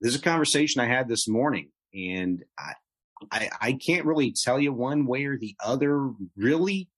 There's 0.00 0.14
a 0.14 0.20
conversation 0.20 0.80
I 0.80 0.86
had 0.86 1.08
this 1.08 1.26
morning, 1.26 1.70
and 1.94 2.44
I, 2.58 2.74
I, 3.30 3.50
I 3.60 3.72
can't 3.72 4.06
really 4.06 4.32
tell 4.32 4.60
you 4.60 4.72
one 4.72 5.06
way 5.06 5.24
or 5.24 5.38
the 5.38 5.56
other, 5.64 6.10
really. 6.36 6.88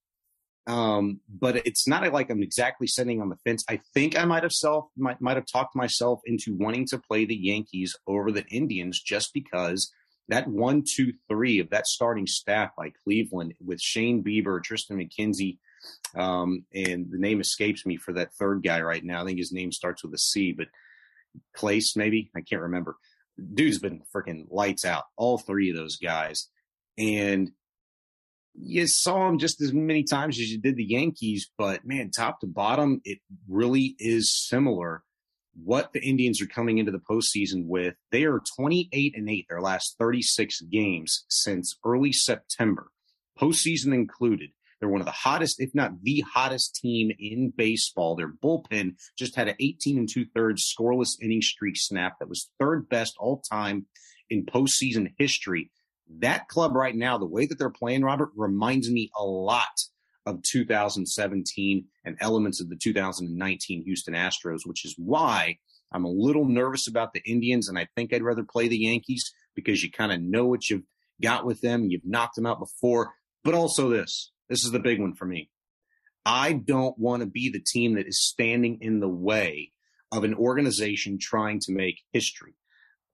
Um, 0.67 1.21
but 1.27 1.55
it's 1.65 1.87
not 1.87 2.11
like 2.13 2.29
I'm 2.29 2.43
exactly 2.43 2.85
sitting 2.85 3.21
on 3.21 3.29
the 3.29 3.37
fence. 3.37 3.63
I 3.67 3.79
think 3.93 4.17
I 4.17 4.25
might 4.25 4.43
have 4.43 4.53
self 4.53 4.85
might 4.95 5.19
might 5.19 5.37
have 5.37 5.47
talked 5.51 5.75
myself 5.75 6.19
into 6.25 6.55
wanting 6.55 6.85
to 6.87 6.99
play 6.99 7.25
the 7.25 7.35
Yankees 7.35 7.95
over 8.05 8.31
the 8.31 8.45
Indians 8.49 9.01
just 9.01 9.33
because 9.33 9.91
that 10.27 10.47
one, 10.47 10.83
two, 10.87 11.13
three 11.27 11.59
of 11.59 11.71
that 11.71 11.87
starting 11.87 12.27
staff 12.27 12.69
by 12.77 12.91
Cleveland 13.03 13.55
with 13.65 13.81
Shane 13.81 14.23
Bieber, 14.23 14.61
Triston 14.61 14.91
McKenzie, 14.91 15.57
um, 16.15 16.65
and 16.73 17.09
the 17.09 17.17
name 17.17 17.41
escapes 17.41 17.83
me 17.85 17.97
for 17.97 18.13
that 18.13 18.33
third 18.33 18.61
guy 18.63 18.81
right 18.81 19.03
now. 19.03 19.23
I 19.23 19.25
think 19.25 19.39
his 19.39 19.51
name 19.51 19.71
starts 19.71 20.03
with 20.03 20.13
a 20.13 20.19
C, 20.19 20.51
but 20.51 20.67
Place 21.55 21.95
maybe 21.95 22.31
I 22.35 22.41
can't 22.41 22.61
remember. 22.61 22.97
Dude's 23.53 23.79
been 23.79 24.01
freaking 24.13 24.45
lights 24.49 24.85
out. 24.85 25.05
All 25.17 25.37
three 25.37 25.69
of 25.69 25.75
those 25.75 25.97
guys, 25.97 26.49
and 26.97 27.51
you 28.61 28.87
saw 28.87 29.27
him 29.27 29.37
just 29.37 29.61
as 29.61 29.73
many 29.73 30.03
times 30.03 30.37
as 30.39 30.51
you 30.51 30.59
did 30.59 30.75
the 30.75 30.83
Yankees, 30.83 31.49
but 31.57 31.85
man, 31.85 32.11
top 32.11 32.41
to 32.41 32.47
bottom, 32.47 33.01
it 33.05 33.19
really 33.47 33.95
is 33.99 34.47
similar. 34.47 35.03
What 35.63 35.93
the 35.93 36.01
Indians 36.01 36.41
are 36.41 36.47
coming 36.47 36.77
into 36.77 36.91
the 36.91 36.99
postseason 36.99 37.65
with, 37.65 37.95
they 38.11 38.23
are 38.23 38.41
28 38.57 39.13
and 39.15 39.29
8 39.29 39.45
their 39.49 39.61
last 39.61 39.95
36 39.97 40.61
games 40.61 41.25
since 41.29 41.77
early 41.85 42.11
September, 42.11 42.91
postseason 43.39 43.93
included. 43.93 44.49
They're 44.79 44.89
one 44.89 45.01
of 45.01 45.05
the 45.05 45.11
hottest, 45.11 45.59
if 45.59 45.75
not 45.75 46.03
the 46.03 46.23
hottest 46.33 46.75
team 46.75 47.11
in 47.19 47.51
baseball. 47.55 48.15
Their 48.15 48.31
bullpen 48.31 48.95
just 49.17 49.35
had 49.35 49.49
an 49.49 49.55
18 49.59 49.97
and 49.97 50.09
two 50.09 50.25
thirds 50.33 50.73
scoreless 50.73 51.21
inning 51.21 51.41
streak 51.41 51.75
snap 51.77 52.19
that 52.19 52.29
was 52.29 52.49
third 52.59 52.87
best 52.89 53.15
all 53.19 53.41
time 53.49 53.87
in 54.29 54.45
postseason 54.45 55.13
history 55.17 55.71
that 56.17 56.47
club 56.47 56.75
right 56.75 56.95
now, 56.95 57.17
the 57.17 57.25
way 57.25 57.45
that 57.45 57.59
they're 57.59 57.69
playing, 57.69 58.03
Robert, 58.03 58.29
reminds 58.35 58.89
me 58.89 59.11
a 59.17 59.23
lot 59.23 59.65
of 60.25 60.41
2017 60.43 61.85
and 62.05 62.17
elements 62.19 62.61
of 62.61 62.69
the 62.69 62.75
2019 62.75 63.83
Houston 63.83 64.13
Astros, 64.13 64.61
which 64.65 64.85
is 64.85 64.95
why 64.97 65.57
I'm 65.91 66.05
a 66.05 66.09
little 66.09 66.45
nervous 66.45 66.87
about 66.87 67.13
the 67.13 67.21
Indians. 67.25 67.69
And 67.69 67.77
I 67.77 67.87
think 67.95 68.13
I'd 68.13 68.23
rather 68.23 68.43
play 68.43 68.67
the 68.67 68.77
Yankees 68.77 69.31
because 69.55 69.83
you 69.83 69.91
kind 69.91 70.11
of 70.11 70.21
know 70.21 70.45
what 70.45 70.69
you've 70.69 70.83
got 71.21 71.45
with 71.45 71.61
them. 71.61 71.89
You've 71.89 72.05
knocked 72.05 72.35
them 72.35 72.45
out 72.45 72.59
before. 72.59 73.13
But 73.43 73.53
also 73.53 73.89
this 73.89 74.31
this 74.49 74.65
is 74.65 74.71
the 74.71 74.79
big 74.79 74.99
one 74.99 75.13
for 75.13 75.25
me. 75.25 75.49
I 76.25 76.53
don't 76.53 76.97
want 76.97 77.21
to 77.21 77.25
be 77.25 77.49
the 77.49 77.63
team 77.65 77.95
that 77.95 78.07
is 78.07 78.21
standing 78.21 78.79
in 78.81 78.99
the 78.99 79.09
way 79.09 79.71
of 80.11 80.23
an 80.23 80.33
organization 80.33 81.17
trying 81.19 81.59
to 81.61 81.71
make 81.71 82.01
history. 82.11 82.55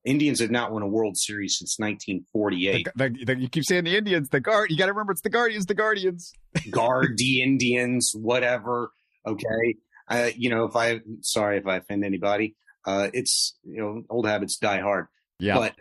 Indians 0.04 0.40
have 0.40 0.52
not 0.52 0.72
won 0.72 0.82
a 0.82 0.86
World 0.86 1.16
Series 1.16 1.56
since 1.58 1.78
1948. 1.78 2.86
The, 2.94 3.08
the, 3.08 3.24
the, 3.24 3.40
you 3.40 3.48
keep 3.48 3.64
saying 3.64 3.84
the 3.84 3.96
Indians, 3.96 4.28
the 4.28 4.40
guard. 4.40 4.70
You 4.70 4.78
got 4.78 4.86
to 4.86 4.92
remember 4.92 5.12
it's 5.12 5.20
the 5.20 5.30
Guardians, 5.30 5.66
the 5.66 5.74
Guardians. 5.74 6.32
Guard, 6.70 7.14
the 7.16 7.42
Indians, 7.42 8.12
whatever. 8.14 8.92
Okay, 9.26 9.74
uh, 10.08 10.30
you 10.36 10.48
know 10.48 10.64
if 10.64 10.76
I 10.76 11.00
sorry 11.22 11.58
if 11.58 11.66
I 11.66 11.76
offend 11.76 12.04
anybody. 12.04 12.54
Uh, 12.86 13.08
it's 13.12 13.58
you 13.64 13.80
know 13.80 14.02
old 14.08 14.26
habits 14.26 14.56
die 14.58 14.80
hard. 14.80 15.08
Yeah. 15.40 15.56
But 15.56 15.74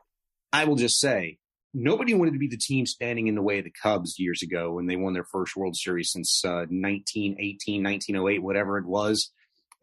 I 0.52 0.65
will 0.65 0.76
just 0.76 1.00
say 1.00 1.38
nobody 1.75 2.13
wanted 2.13 2.31
to 2.31 2.39
be 2.39 2.47
the 2.47 2.57
team 2.57 2.85
standing 2.85 3.27
in 3.27 3.35
the 3.35 3.41
way 3.41 3.59
of 3.59 3.65
the 3.65 3.73
Cubs 3.83 4.15
years 4.17 4.41
ago 4.41 4.71
when 4.71 4.88
they 4.88 4.95
won 4.95 5.13
their 5.13 5.25
first 5.25 5.55
World 5.55 5.75
Series 5.75 6.11
since 6.11 6.41
uh, 6.43 6.65
1918, 6.69 7.83
1908, 7.83 8.41
whatever 8.41 8.77
it 8.77 8.85
was, 8.85 9.31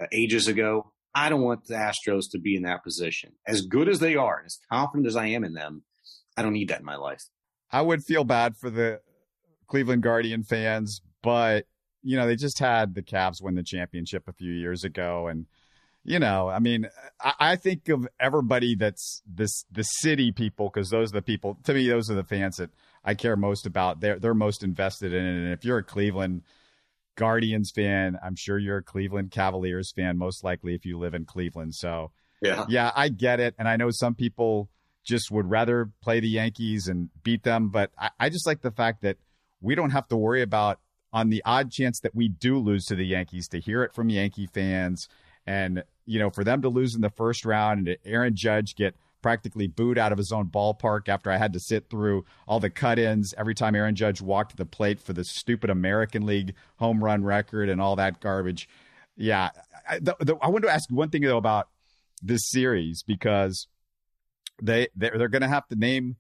uh, 0.01 0.07
ages 0.13 0.49
ago. 0.49 0.93
I 1.15 1.29
don't 1.29 1.43
want 1.43 1.67
the 1.67 1.75
Astros 1.75 2.31
to 2.33 2.39
be 2.39 2.57
in 2.57 2.63
that 2.63 2.83
position. 2.83 3.33
As 3.47 3.61
good 3.61 3.89
as 3.89 4.01
they 4.01 4.17
are, 4.17 4.39
and 4.39 4.47
as 4.47 4.59
confident 4.73 5.07
as 5.07 5.17
I 5.17 5.27
am 5.27 5.45
in 5.45 5.53
them, 5.53 5.83
I 6.37 6.43
don't 6.43 6.55
need 6.55 6.69
that 6.69 6.81
in 6.81 6.87
my 6.87 6.97
life. 6.97 7.23
I 7.71 7.83
would 7.83 8.03
feel 8.03 8.25
bad 8.25 8.57
for 8.57 8.71
the 8.71 9.01
Cleveland 9.69 10.03
Guardian 10.03 10.43
fans, 10.43 11.03
but 11.23 11.67
you 12.03 12.17
know, 12.17 12.27
they 12.27 12.37
just 12.37 12.59
had 12.59 12.95
the 12.95 13.03
Cavs 13.03 13.43
win 13.43 13.55
the 13.55 13.63
championship 13.63 14.25
a 14.27 14.33
few 14.33 14.53
years 14.53 14.83
ago 14.83 15.29
and 15.29 15.47
you 16.05 16.19
know, 16.19 16.49
I 16.49 16.59
mean, 16.59 16.89
I, 17.21 17.33
I 17.41 17.57
think 17.57 17.89
of 17.89 18.07
everybody 18.19 18.75
that's 18.75 19.23
this 19.27 19.65
the 19.71 19.83
city 19.83 20.33
people 20.33 20.71
because 20.73 20.91
those 20.91 21.11
are 21.11 21.17
the 21.17 21.23
people. 21.23 21.59
To 21.65 21.75
me, 21.75 21.89
those 21.89 22.11
are 22.11 22.15
the 22.15 22.25
fans 22.25 22.57
that 22.57 22.71
I 23.05 23.15
care 23.15 23.37
most 23.37 23.67
about. 23.67 24.01
They're 24.01 24.19
they're 24.19 24.35
most 24.35 24.63
invested 24.63 25.13
in 25.13 25.25
it. 25.25 25.37
And 25.45 25.53
if 25.53 25.65
you're 25.65 25.79
a 25.79 25.85
Cleveland 25.85 26.43
Guardians 27.17 27.71
fan. 27.71 28.19
I'm 28.23 28.37
sure 28.37 28.59
you're 28.59 28.79
a 28.79 28.83
Cleveland 28.83 29.31
Cavaliers 29.31 29.93
fan, 29.93 30.19
most 30.19 30.45
likely 30.45 30.75
if 30.75 30.85
you 30.85 30.99
live 30.99 31.15
in 31.15 31.25
Cleveland. 31.25 31.75
So, 31.75 32.11
yeah, 32.41 32.65
yeah, 32.69 32.91
I 32.95 33.09
get 33.09 33.41
it. 33.41 33.55
And 33.59 33.69
I 33.69 33.77
know 33.77 33.91
some 33.91 34.15
people 34.15 34.71
just 35.05 35.31
would 35.31 35.51
rather 35.51 35.91
play 36.03 36.21
the 36.21 36.29
Yankees 36.29 36.89
and 36.89 37.11
beat 37.23 37.43
them. 37.43 37.69
But 37.69 37.91
I, 37.99 38.11
I 38.19 38.29
just 38.31 38.47
like 38.47 38.63
the 38.63 38.71
fact 38.71 39.03
that 39.03 39.19
we 39.61 39.75
don't 39.75 39.91
have 39.91 40.09
to 40.09 40.17
worry 40.17 40.43
about, 40.43 40.81
on 41.13 41.29
the 41.29 41.43
odd 41.45 41.71
chance 41.71 42.01
that 42.01 42.15
we 42.15 42.29
do 42.29 42.59
lose 42.59 42.87
to 42.87 42.95
the 42.95 43.05
Yankees, 43.05 43.47
to 43.49 43.61
hear 43.61 43.83
it 43.83 43.93
from 43.93 44.09
Yankee 44.09 44.47
fans. 44.47 45.09
And, 45.47 45.85
you 46.07 46.19
know, 46.19 46.31
for 46.31 46.45
them 46.45 46.63
to 46.63 46.69
lose 46.69 46.95
in 46.95 47.01
the 47.01 47.11
first 47.11 47.45
round 47.45 47.89
and 47.89 47.99
Aaron 48.05 48.35
Judge 48.37 48.75
get 48.77 48.95
practically 49.23 49.69
booed 49.69 49.99
out 49.99 50.13
of 50.13 50.19
his 50.19 50.33
own 50.33 50.47
ballpark 50.47 51.09
after 51.09 51.31
I 51.31 51.37
had 51.37 51.53
to 51.53 51.61
sit 51.61 51.89
through 51.89 52.25
all 52.47 52.61
the 52.61 52.71
cut 52.71 52.99
ins 52.99 53.33
every 53.39 53.55
time 53.55 53.75
Aaron 53.75 53.95
Judge 53.95 54.21
walked 54.21 54.57
the 54.57 54.67
plate 54.67 55.01
for 55.01 55.13
the 55.13 55.25
stupid 55.25 55.71
American 55.71 56.27
League 56.27 56.55
home 56.77 57.03
run 57.03 57.25
record 57.25 57.69
and 57.69 57.81
all 57.81 57.97
that 57.97 58.21
garbage. 58.21 58.69
Yeah. 59.17 59.51
I, 59.89 60.01
the, 60.01 60.17
the, 60.21 60.37
I 60.43 60.49
want 60.49 60.65
to 60.65 60.71
ask 60.71 60.91
one 60.91 61.11
thing, 61.11 61.23
though, 61.23 61.39
about 61.39 61.69
this 62.21 62.51
series 62.51 63.03
because 63.03 63.69
they, 64.61 64.89
they're, 64.97 65.17
they're 65.17 65.29
going 65.29 65.43
to 65.43 65.49
have 65.49 65.69
to 65.69 65.77
name 65.77 66.17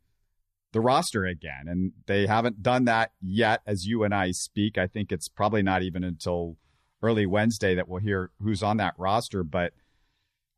the 0.72 0.80
roster 0.80 1.24
again. 1.24 1.66
And 1.66 1.92
they 2.06 2.26
haven't 2.26 2.62
done 2.62 2.84
that 2.86 3.12
yet 3.20 3.60
as 3.66 3.84
you 3.84 4.04
and 4.04 4.14
I 4.14 4.30
speak. 4.30 4.78
I 4.78 4.86
think 4.86 5.12
it's 5.12 5.28
probably 5.28 5.62
not 5.62 5.82
even 5.82 6.04
until 6.04 6.56
early 7.02 7.26
Wednesday 7.26 7.74
that 7.74 7.88
we'll 7.88 8.00
hear 8.00 8.30
who's 8.40 8.62
on 8.62 8.76
that 8.78 8.94
roster. 8.96 9.42
But 9.42 9.72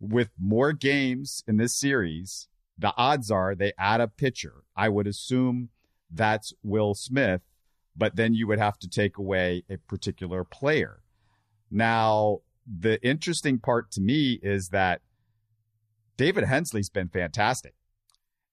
with 0.01 0.31
more 0.39 0.73
games 0.73 1.43
in 1.47 1.57
this 1.57 1.79
series, 1.79 2.49
the 2.79 2.93
odds 2.97 3.31
are 3.31 3.55
they 3.55 3.73
add 3.79 4.01
a 4.01 4.09
pitcher. 4.09 4.65
I 4.77 4.89
would 4.89 5.07
assume 5.07 5.71
that's 6.11 6.53
Will 6.63 6.95
Smith, 6.95 7.43
but 7.97 8.17
then 8.17 8.35
you 8.35 8.47
would 8.47 8.59
have 8.59 8.79
to 8.79 8.89
take 8.89 9.19
away 9.19 9.65
a 9.71 9.79
particular 9.79 10.45
player. 10.45 11.01
Now, 11.71 12.41
the 12.67 13.03
interesting 13.07 13.59
part 13.59 13.91
to 13.93 14.01
me 14.01 14.39
is 14.43 14.69
that 14.69 15.01
David 16.17 16.45
Hensley's 16.45 16.91
been 16.91 17.09
fantastic. 17.09 17.75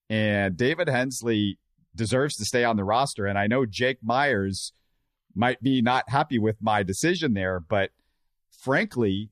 And 0.10 0.58
David 0.58 0.90
Hensley 0.90 1.58
deserves 1.96 2.36
to 2.38 2.46
stay 2.46 2.64
on 2.64 2.76
the 2.76 2.84
roster. 2.84 3.26
And 3.26 3.38
I 3.38 3.48
know 3.48 3.66
Jake 3.66 4.00
Meyers 4.04 4.74
might 5.36 5.62
be 5.62 5.82
not 5.82 6.10
happy 6.10 6.40
with 6.40 6.58
my 6.62 6.84
decision 6.84 7.34
there, 7.34 7.60
but 7.60 7.92
frankly, 8.50 9.30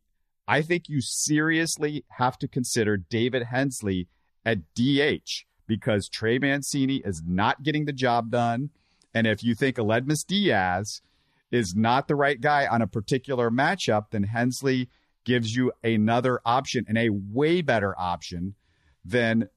I 0.48 0.62
think 0.62 0.90
you 0.90 1.02
seriously 1.02 2.06
have 2.18 2.38
to 2.40 2.48
consider 2.48 2.98
David 2.98 3.44
Hensley 3.44 4.08
at 4.46 4.60
DH 4.74 5.46
because 5.68 6.10
Trey 6.10 6.40
Mancini 6.40 6.98
is 7.06 7.22
not 7.26 7.62
getting 7.62 7.86
the 7.86 7.94
job 7.94 8.32
done. 8.32 8.72
And 9.14 9.28
if 9.28 9.44
you 9.44 9.54
think 9.54 9.78
Aledmys 9.78 10.26
Diaz 10.26 11.02
is 11.52 11.76
not 11.76 12.08
the 12.08 12.16
right 12.16 12.42
guy 12.42 12.66
on 12.66 12.82
a 12.82 12.88
particular 12.88 13.52
matchup, 13.52 14.06
then 14.12 14.24
Hensley 14.24 14.90
gives 15.24 15.56
you 15.56 15.72
another 15.84 16.42
option 16.46 16.86
and 16.88 16.98
a 16.98 17.10
way 17.10 17.62
better 17.62 17.94
option 18.00 18.56
than 19.06 19.50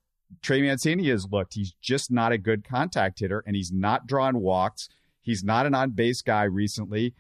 Trey 0.43 0.63
Mancini 0.63 1.09
has 1.09 1.27
looked. 1.31 1.55
He's 1.55 1.75
just 1.81 2.11
not 2.11 2.33
a 2.33 2.39
good 2.39 2.69
contact 2.69 3.21
hitter 3.21 3.43
and 3.47 3.57
he's 3.57 3.73
not 3.73 4.07
drawing 4.07 4.41
walks. 4.41 4.89
He's 5.23 5.43
not 5.43 5.67
an 5.67 5.75
on 5.75 5.91
base 5.91 6.21
guy 6.21 6.45
recently, 6.45 7.15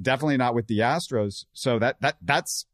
definitely 0.00 0.36
not 0.36 0.54
with 0.54 0.66
the 0.66 0.78
Astros. 0.78 1.46
So 1.52 1.78
that 1.78 2.00
that 2.00 2.16
that's 2.22 2.66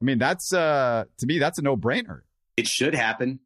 I 0.00 0.04
mean, 0.04 0.18
that's 0.18 0.52
uh 0.52 1.04
to 1.18 1.26
me 1.26 1.38
that's 1.38 1.58
a 1.58 1.62
no 1.62 1.76
brainer. 1.76 2.20
It 2.56 2.66
should 2.66 2.94
happen. 2.94 3.40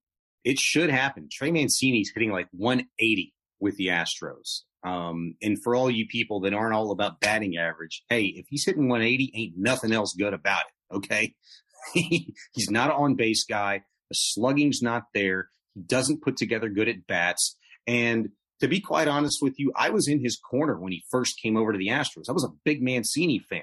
It 0.45 0.59
should 0.59 0.91
happen. 0.91 1.29
Trey 1.31 1.51
Mancini's 1.51 2.13
hitting 2.15 2.31
like 2.31 2.49
180 2.53 3.35
with 3.59 3.77
the 3.77 3.89
Astros. 3.89 4.63
Um, 4.83 5.35
and 5.43 5.63
for 5.63 5.75
all 5.75 5.91
you 5.91 6.07
people 6.07 6.41
that 6.41 6.55
aren't 6.55 6.75
all 6.75 6.91
about 6.93 7.21
batting 7.21 7.59
average, 7.59 8.03
hey, 8.09 8.33
if 8.37 8.47
he's 8.49 8.65
hitting 8.65 8.89
180, 8.89 9.33
ain't 9.35 9.55
nothing 9.59 9.93
else 9.93 10.15
good 10.15 10.33
about 10.33 10.63
it. 10.63 10.97
Okay. 10.97 11.35
he's 11.93 12.71
not 12.71 12.91
an 12.91 12.97
on 12.97 13.15
base 13.17 13.45
guy. 13.45 13.83
The 14.09 14.15
slugging's 14.15 14.81
not 14.81 15.05
there. 15.13 15.51
He 15.75 15.83
doesn't 15.83 16.23
put 16.23 16.37
together 16.37 16.69
good 16.69 16.89
at 16.89 17.07
bats. 17.07 17.57
And 17.87 18.31
to 18.61 18.69
be 18.69 18.81
quite 18.81 19.09
honest 19.09 19.39
with 19.43 19.59
you, 19.59 19.73
I 19.75 19.91
was 19.91 20.09
in 20.09 20.21
his 20.21 20.37
corner 20.37 20.79
when 20.79 20.93
he 20.93 21.05
first 21.11 21.41
came 21.41 21.57
over 21.57 21.73
to 21.73 21.79
the 21.79 21.89
Astros. 21.89 22.29
I 22.29 22.33
was 22.33 22.45
a 22.45 22.53
big 22.65 22.83
Mancini 22.83 23.39
fan. 23.39 23.63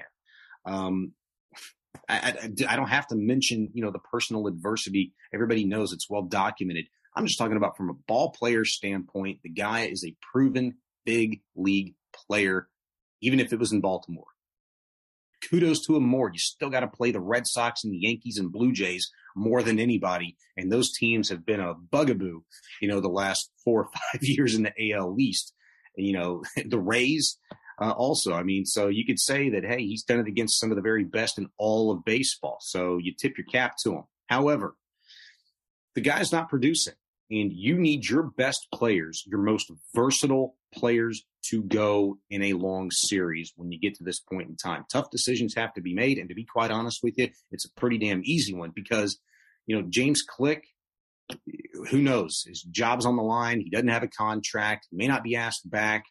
Um, 0.64 1.12
I, 2.08 2.16
I, 2.18 2.72
I, 2.72 2.76
don't 2.76 2.88
have 2.88 3.06
to 3.08 3.16
mention, 3.16 3.70
you 3.72 3.82
know, 3.82 3.90
the 3.90 3.98
personal 3.98 4.46
adversity. 4.46 5.14
Everybody 5.32 5.64
knows 5.64 5.92
it's 5.92 6.10
well 6.10 6.22
documented. 6.22 6.86
I'm 7.14 7.26
just 7.26 7.38
talking 7.38 7.56
about 7.56 7.76
from 7.76 7.90
a 7.90 7.94
ball 7.94 8.30
player 8.30 8.64
standpoint. 8.64 9.40
The 9.42 9.50
guy 9.50 9.86
is 9.86 10.04
a 10.04 10.14
proven 10.32 10.76
big 11.04 11.40
league 11.56 11.94
player, 12.14 12.68
even 13.20 13.40
if 13.40 13.52
it 13.52 13.58
was 13.58 13.72
in 13.72 13.80
Baltimore. 13.80 14.26
Kudos 15.48 15.86
to 15.86 15.96
him 15.96 16.04
more. 16.04 16.30
You 16.32 16.38
still 16.38 16.70
got 16.70 16.80
to 16.80 16.88
play 16.88 17.10
the 17.10 17.20
Red 17.20 17.46
Sox 17.46 17.84
and 17.84 17.92
the 17.92 17.98
Yankees 17.98 18.38
and 18.38 18.52
Blue 18.52 18.72
Jays 18.72 19.10
more 19.36 19.62
than 19.62 19.78
anybody. 19.78 20.36
And 20.56 20.70
those 20.70 20.92
teams 20.96 21.28
have 21.30 21.46
been 21.46 21.60
a 21.60 21.74
bugaboo, 21.74 22.42
you 22.80 22.88
know, 22.88 23.00
the 23.00 23.08
last 23.08 23.50
four 23.64 23.84
or 23.84 23.90
five 24.12 24.22
years 24.22 24.54
in 24.54 24.64
the 24.64 24.92
AL 24.92 25.16
East. 25.18 25.54
You 25.96 26.12
know, 26.12 26.42
the 26.66 26.78
Rays, 26.78 27.38
uh, 27.80 27.90
also. 27.90 28.34
I 28.34 28.42
mean, 28.42 28.64
so 28.64 28.88
you 28.88 29.04
could 29.04 29.20
say 29.20 29.50
that, 29.50 29.64
hey, 29.64 29.84
he's 29.84 30.02
done 30.02 30.20
it 30.20 30.28
against 30.28 30.58
some 30.58 30.70
of 30.70 30.76
the 30.76 30.82
very 30.82 31.04
best 31.04 31.38
in 31.38 31.48
all 31.58 31.90
of 31.90 32.04
baseball. 32.04 32.58
So 32.60 32.98
you 32.98 33.14
tip 33.14 33.38
your 33.38 33.46
cap 33.46 33.76
to 33.84 33.94
him. 33.94 34.04
However, 34.26 34.74
the 35.94 36.00
guy's 36.00 36.32
not 36.32 36.48
producing, 36.48 36.94
and 37.30 37.52
you 37.52 37.78
need 37.78 38.08
your 38.08 38.22
best 38.22 38.68
players, 38.72 39.24
your 39.26 39.40
most 39.40 39.70
versatile 39.94 40.54
players 40.72 41.24
to 41.50 41.62
go 41.62 42.18
in 42.30 42.42
a 42.42 42.52
long 42.54 42.90
series 42.90 43.52
when 43.56 43.70
you 43.72 43.78
get 43.78 43.94
to 43.94 44.04
this 44.04 44.20
point 44.20 44.48
in 44.48 44.56
time. 44.56 44.84
Tough 44.92 45.10
decisions 45.10 45.54
have 45.54 45.72
to 45.74 45.80
be 45.80 45.94
made. 45.94 46.18
And 46.18 46.28
to 46.28 46.34
be 46.34 46.44
quite 46.44 46.70
honest 46.70 47.00
with 47.02 47.14
you, 47.16 47.28
it's 47.50 47.64
a 47.64 47.72
pretty 47.80 47.98
damn 47.98 48.22
easy 48.24 48.54
one 48.54 48.72
because, 48.74 49.18
you 49.66 49.76
know, 49.76 49.86
James 49.88 50.22
Click, 50.22 50.64
who 51.90 52.00
knows? 52.02 52.44
His 52.46 52.62
job's 52.62 53.06
on 53.06 53.16
the 53.16 53.22
line. 53.22 53.60
He 53.60 53.70
doesn't 53.70 53.88
have 53.88 54.02
a 54.02 54.08
contract. 54.08 54.86
He 54.90 54.96
may 54.96 55.06
not 55.06 55.22
be 55.22 55.36
asked 55.36 55.68
back. 55.68 56.04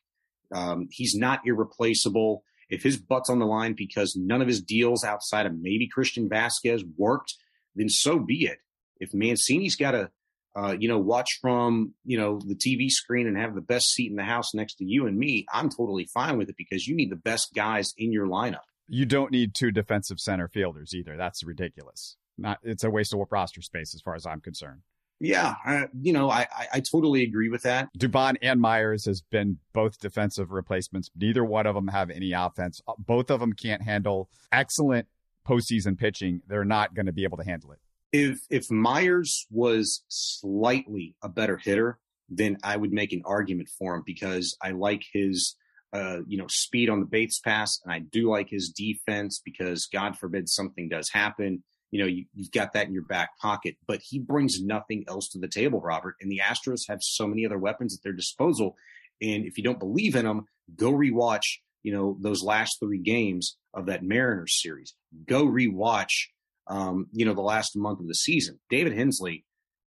Um, 0.53 0.87
he's 0.91 1.15
not 1.15 1.41
irreplaceable. 1.45 2.43
If 2.69 2.83
his 2.83 2.97
butt's 2.97 3.29
on 3.29 3.39
the 3.39 3.45
line 3.45 3.73
because 3.77 4.15
none 4.15 4.41
of 4.41 4.47
his 4.47 4.61
deals 4.61 5.03
outside 5.03 5.45
of 5.45 5.53
maybe 5.59 5.87
Christian 5.87 6.29
Vázquez 6.29 6.83
worked, 6.97 7.33
then 7.75 7.89
so 7.89 8.19
be 8.19 8.45
it. 8.45 8.59
If 8.99 9.13
Mancini's 9.13 9.75
got 9.75 9.91
to, 9.91 10.09
uh, 10.57 10.75
you 10.77 10.87
know, 10.87 10.97
watch 10.97 11.37
from, 11.39 11.93
you 12.03 12.17
know, 12.17 12.39
the 12.43 12.55
TV 12.55 12.89
screen 12.89 13.27
and 13.27 13.37
have 13.37 13.53
the 13.53 13.61
best 13.61 13.93
seat 13.93 14.09
in 14.09 14.17
the 14.17 14.23
house 14.23 14.55
next 14.55 14.75
to 14.75 14.85
you 14.85 15.05
and 15.05 15.17
me, 15.17 15.45
I'm 15.53 15.69
totally 15.69 16.05
fine 16.05 16.37
with 16.37 16.49
it 16.49 16.55
because 16.57 16.87
you 16.87 16.95
need 16.95 17.11
the 17.11 17.15
best 17.15 17.53
guys 17.53 17.93
in 17.95 18.11
your 18.11 18.25
lineup. 18.25 18.65
You 18.87 19.05
don't 19.05 19.31
need 19.31 19.53
two 19.53 19.71
defensive 19.71 20.19
center 20.19 20.47
fielders 20.47 20.95
either. 20.95 21.15
That's 21.15 21.43
ridiculous. 21.43 22.17
Not, 22.39 22.57
it's 22.63 22.83
a 22.83 22.89
waste 22.89 23.13
of 23.13 23.19
roster 23.29 23.61
space 23.61 23.93
as 23.93 24.01
far 24.01 24.15
as 24.15 24.25
I'm 24.25 24.41
concerned. 24.41 24.81
Yeah, 25.19 25.55
I, 25.63 25.87
you 25.99 26.13
know, 26.13 26.29
I, 26.29 26.47
I, 26.55 26.67
I 26.73 26.79
totally 26.79 27.23
agree 27.23 27.49
with 27.49 27.63
that. 27.63 27.89
Dubon 27.97 28.37
and 28.41 28.59
Meyers 28.59 29.05
has 29.05 29.21
been 29.21 29.57
both 29.73 29.99
defensive 29.99 30.51
replacements. 30.51 31.09
Neither 31.15 31.43
one 31.43 31.67
of 31.67 31.75
them 31.75 31.87
have 31.87 32.09
any 32.09 32.33
offense. 32.33 32.81
Both 32.97 33.29
of 33.29 33.39
them 33.39 33.53
can't 33.53 33.83
handle 33.83 34.29
excellent 34.51 35.07
postseason 35.47 35.97
pitching. 35.97 36.41
They're 36.47 36.65
not 36.65 36.93
going 36.93 37.07
to 37.07 37.11
be 37.11 37.23
able 37.23 37.37
to 37.37 37.43
handle 37.43 37.71
it. 37.71 37.79
If 38.11 38.39
if 38.49 38.71
Meyers 38.71 39.45
was 39.51 40.03
slightly 40.07 41.15
a 41.21 41.29
better 41.29 41.57
hitter, 41.57 41.99
then 42.29 42.57
I 42.63 42.77
would 42.77 42.91
make 42.91 43.13
an 43.13 43.23
argument 43.25 43.69
for 43.77 43.95
him 43.95 44.03
because 44.05 44.57
I 44.61 44.71
like 44.71 45.03
his 45.13 45.55
uh, 45.93 46.19
you 46.27 46.37
know, 46.37 46.47
speed 46.49 46.89
on 46.89 46.99
the 46.99 47.05
base 47.05 47.39
paths, 47.39 47.81
and 47.83 47.93
I 47.93 47.99
do 47.99 48.29
like 48.29 48.49
his 48.49 48.69
defense 48.69 49.41
because 49.43 49.87
God 49.87 50.17
forbid 50.17 50.49
something 50.49 50.89
does 50.89 51.09
happen 51.09 51.63
you 51.91 52.01
know, 52.01 52.07
you, 52.07 52.25
have 52.37 52.51
got 52.51 52.73
that 52.73 52.87
in 52.87 52.93
your 52.93 53.03
back 53.03 53.37
pocket. 53.39 53.75
But 53.87 54.01
he 54.03 54.19
brings 54.19 54.61
nothing 54.61 55.05
else 55.07 55.29
to 55.29 55.39
the 55.39 55.47
table, 55.47 55.79
Robert. 55.81 56.15
And 56.21 56.31
the 56.31 56.41
Astros 56.43 56.81
have 56.89 56.99
so 57.01 57.27
many 57.27 57.45
other 57.45 57.57
weapons 57.57 57.95
at 57.95 58.03
their 58.03 58.13
disposal. 58.13 58.75
And 59.21 59.45
if 59.45 59.57
you 59.57 59.63
don't 59.63 59.79
believe 59.79 60.15
in 60.15 60.25
them, 60.25 60.45
go 60.75 60.91
rewatch, 60.91 61.59
you 61.83 61.93
know, 61.93 62.17
those 62.19 62.43
last 62.43 62.79
three 62.79 62.99
games 62.99 63.57
of 63.73 63.85
that 63.87 64.03
Mariners 64.03 64.61
series. 64.61 64.93
Go 65.25 65.45
rewatch, 65.45 66.27
um, 66.69 67.07
you 67.11 67.25
know, 67.25 67.33
the 67.33 67.41
last 67.41 67.75
month 67.75 67.99
of 67.99 68.07
the 68.07 68.15
season. 68.15 68.59
David 68.69 68.93
Hensley, 68.93 69.45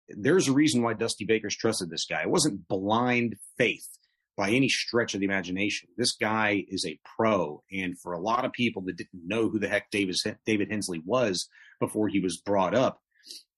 there's 0.08 0.48
a 0.48 0.52
reason 0.52 0.82
why 0.82 0.94
Dusty 0.94 1.24
Baker's 1.24 1.56
trusted 1.56 1.90
this 1.90 2.06
guy. 2.06 2.22
It 2.22 2.30
wasn't 2.30 2.66
blind 2.68 3.36
faith 3.56 3.86
by 4.36 4.50
any 4.50 4.68
stretch 4.68 5.14
of 5.14 5.20
the 5.20 5.26
imagination. 5.26 5.88
This 5.96 6.12
guy 6.12 6.64
is 6.68 6.86
a 6.86 6.98
pro. 7.16 7.62
And 7.72 7.98
for 7.98 8.12
a 8.12 8.20
lot 8.20 8.44
of 8.44 8.52
people 8.52 8.82
that 8.82 8.96
didn't 8.96 9.26
know 9.26 9.48
who 9.48 9.58
the 9.58 9.68
heck 9.68 9.90
Davis, 9.90 10.24
David 10.46 10.70
Hensley 10.70 11.02
was 11.04 11.48
before 11.80 12.08
he 12.08 12.20
was 12.20 12.40
brought 12.40 12.74
up, 12.74 13.00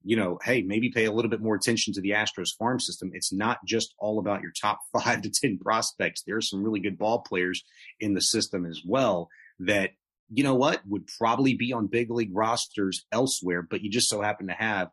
you 0.03 0.17
know, 0.17 0.39
hey, 0.43 0.63
maybe 0.63 0.91
pay 0.91 1.05
a 1.05 1.13
little 1.13 1.31
bit 1.31 1.43
more 1.43 1.55
attention 1.55 1.93
to 1.93 2.01
the 2.01 2.11
Astros 2.11 2.57
farm 2.59 2.81
system. 2.81 3.11
It's 3.13 3.33
not 3.33 3.59
just 3.67 3.95
all 3.99 4.19
about 4.19 4.41
your 4.41 4.53
top 4.59 4.81
five 4.93 5.23
to 5.23 5.31
10 5.31 5.59
prospects. 5.59 6.23
There 6.27 6.37
are 6.37 6.43
some 6.43 6.65
really 6.65 6.81
good 6.81 6.99
ball 6.99 7.21
players 7.21 7.63
in 8.01 8.15
the 8.15 8.23
system 8.23 8.65
as 8.65 8.81
well 8.85 9.29
that, 9.59 9.91
you 10.33 10.45
know 10.45 10.55
what, 10.55 10.81
would 10.87 11.09
probably 11.19 11.55
be 11.55 11.73
on 11.73 11.87
big 11.87 12.11
league 12.11 12.35
rosters 12.35 13.05
elsewhere, 13.13 13.63
but 13.63 13.83
you 13.83 13.91
just 13.91 14.09
so 14.09 14.21
happen 14.21 14.47
to 14.47 14.55
have, 14.55 14.89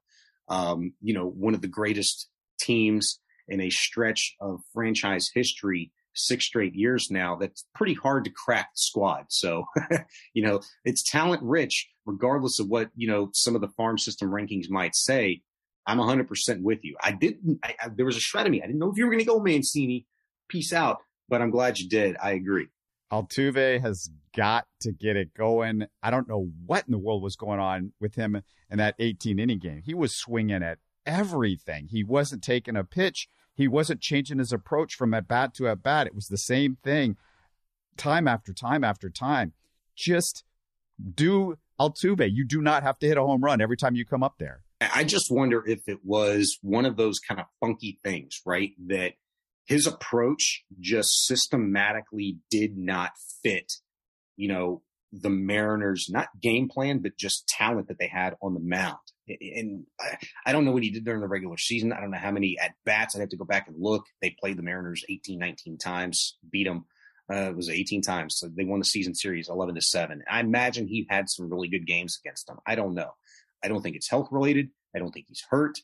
um, 0.50 0.94
you 1.02 1.14
know, 1.14 1.28
one 1.28 1.54
of 1.54 1.62
the 1.62 1.68
greatest 1.68 2.30
teams 2.60 3.20
in 3.48 3.62
a 3.62 3.70
stretch 3.70 4.36
of 4.42 4.62
franchise 4.74 5.30
history 5.34 5.92
six 6.14 6.46
straight 6.46 6.74
years 6.74 7.12
now 7.12 7.36
that's 7.36 7.66
pretty 7.76 7.94
hard 7.94 8.26
to 8.26 8.32
crack 8.32 8.70
the 8.74 8.80
squad. 8.80 9.26
So 9.30 9.66
you 10.34 10.44
know 10.44 10.62
it's 10.84 11.10
talent 11.10 11.44
rich 11.44 11.88
regardless 12.06 12.60
of 12.60 12.68
what 12.68 12.90
you 12.96 13.08
know 13.08 13.30
some 13.34 13.56
of 13.56 13.62
the 13.62 13.68
farm 13.70 13.98
system 13.98 14.30
rankings 14.30 14.70
might 14.70 14.96
say. 14.96 15.42
I'm 15.90 16.00
100% 16.00 16.64
with 16.64 16.84
you. 16.84 16.98
I 17.02 17.14
didn't 17.14 17.60
I, 17.64 17.76
I, 17.80 17.90
there 17.96 18.06
was 18.06 18.18
a 18.18 18.20
shred 18.20 18.46
of 18.46 18.52
me. 18.52 18.62
I 18.62 18.66
didn't 18.66 18.80
know 18.80 18.92
if 18.92 18.98
you 18.98 19.06
were 19.06 19.12
going 19.12 19.24
to 19.24 19.26
go 19.26 19.40
mancini. 19.40 20.06
Peace 20.50 20.74
out 20.74 20.98
but 21.30 21.42
i'm 21.42 21.52
glad 21.52 21.80
you 21.80 21.88
did. 21.88 22.16
I 22.22 22.32
agree 22.32 22.68
Altuve 23.12 23.82
has 23.82 24.10
got 24.36 24.66
to 24.82 24.92
get 24.92 25.16
it 25.16 25.34
going. 25.34 25.88
I 26.04 26.12
don't 26.12 26.28
know 26.28 26.50
what 26.66 26.86
in 26.86 26.92
the 26.92 26.98
world 26.98 27.24
was 27.24 27.36
going 27.36 27.60
on 27.60 27.94
with 28.00 28.16
him 28.16 28.42
in 28.70 28.78
that 28.78 28.96
18 29.00 29.40
inning 29.40 29.60
game. 29.60 29.82
He 29.86 29.94
was 29.94 30.16
swinging 30.16 30.64
at 30.64 30.80
everything. 31.06 31.88
He 31.90 32.04
wasn't 32.04 32.44
taking 32.44 32.76
a 32.76 32.84
pitch. 32.84 33.28
He 33.54 33.68
wasn't 33.68 34.02
changing 34.02 34.40
his 34.40 34.52
approach 34.52 34.96
from 34.96 35.14
at 35.14 35.28
bat 35.28 35.54
to 35.56 35.68
at 35.68 35.82
bat. 35.82 36.08
It 36.08 36.16
was 36.16 36.28
the 36.28 36.38
same 36.38 36.78
thing 36.84 37.18
time 37.96 38.28
after 38.28 38.54
time 38.54 38.84
after 38.84 39.10
time. 39.10 39.54
Just 39.96 40.44
do 41.16 41.58
Altuve. 41.80 42.30
You 42.32 42.46
do 42.46 42.62
not 42.62 42.84
have 42.84 43.00
to 43.00 43.08
hit 43.08 43.18
a 43.18 43.22
home 43.22 43.44
run 43.44 43.62
every 43.62 43.78
time 43.78 43.96
you 43.96 44.06
come 44.06 44.24
up 44.24 44.36
there. 44.38 44.62
I 44.80 45.04
just 45.04 45.32
wonder 45.32 45.64
if 45.66 45.80
it 45.88 46.00
was 46.04 46.60
one 46.62 46.86
of 46.86 46.98
those 46.98 47.18
kind 47.20 47.40
of 47.40 47.48
funky 47.60 48.00
things, 48.04 48.42
right? 48.46 48.72
That 48.88 49.14
his 49.68 49.86
approach 49.86 50.64
just 50.80 51.26
systematically 51.26 52.38
did 52.50 52.78
not 52.78 53.12
fit, 53.44 53.74
you 54.38 54.48
know, 54.48 54.82
the 55.12 55.30
Mariners, 55.30 56.08
not 56.10 56.28
game 56.42 56.70
plan, 56.70 57.00
but 57.00 57.18
just 57.18 57.48
talent 57.48 57.88
that 57.88 58.00
they 58.00 58.08
had 58.08 58.36
on 58.42 58.54
the 58.54 58.60
mound. 58.60 58.98
And 59.28 59.86
I, 60.46 60.52
don't 60.52 60.64
know 60.64 60.72
what 60.72 60.84
he 60.84 60.90
did 60.90 61.04
during 61.04 61.22
the 61.22 61.28
regular 61.28 61.58
season. 61.58 61.92
I 61.92 62.00
don't 62.00 62.12
know 62.12 62.18
how 62.18 62.32
many 62.32 62.58
at 62.60 62.76
bats. 62.86 63.16
I'd 63.16 63.20
have 63.20 63.30
to 63.30 63.38
go 63.38 63.46
back 63.46 63.68
and 63.68 63.76
look. 63.78 64.06
They 64.22 64.36
played 64.40 64.58
the 64.58 64.64
Mariners 64.64 65.04
18, 65.10 65.38
19 65.38 65.78
times, 65.78 66.38
beat 66.50 66.66
them. 66.66 66.86
Uh, 67.32 67.50
it 67.50 67.56
was 67.56 67.70
18 67.70 68.02
times. 68.02 68.38
So 68.38 68.48
they 68.48 68.64
won 68.64 68.80
the 68.80 68.86
season 68.86 69.16
series 69.16 69.50
11 69.50 69.76
to 69.76 69.82
7. 69.82 70.24
I 70.30 70.40
imagine 70.40 70.88
he 70.88 71.06
had 71.10 71.30
some 71.30 71.50
really 71.50 71.68
good 71.68 71.86
games 71.86 72.18
against 72.24 72.48
them. 72.48 72.58
I 72.66 72.76
don't 72.76 72.94
know. 72.94 73.12
I 73.64 73.68
don't 73.68 73.82
think 73.82 73.98
it's 73.98 74.10
health 74.10 74.30
related. 74.32 74.70
I 74.96 75.00
don't 75.00 75.12
think 75.12 75.26
he's 75.28 75.44
hurt. 75.50 75.78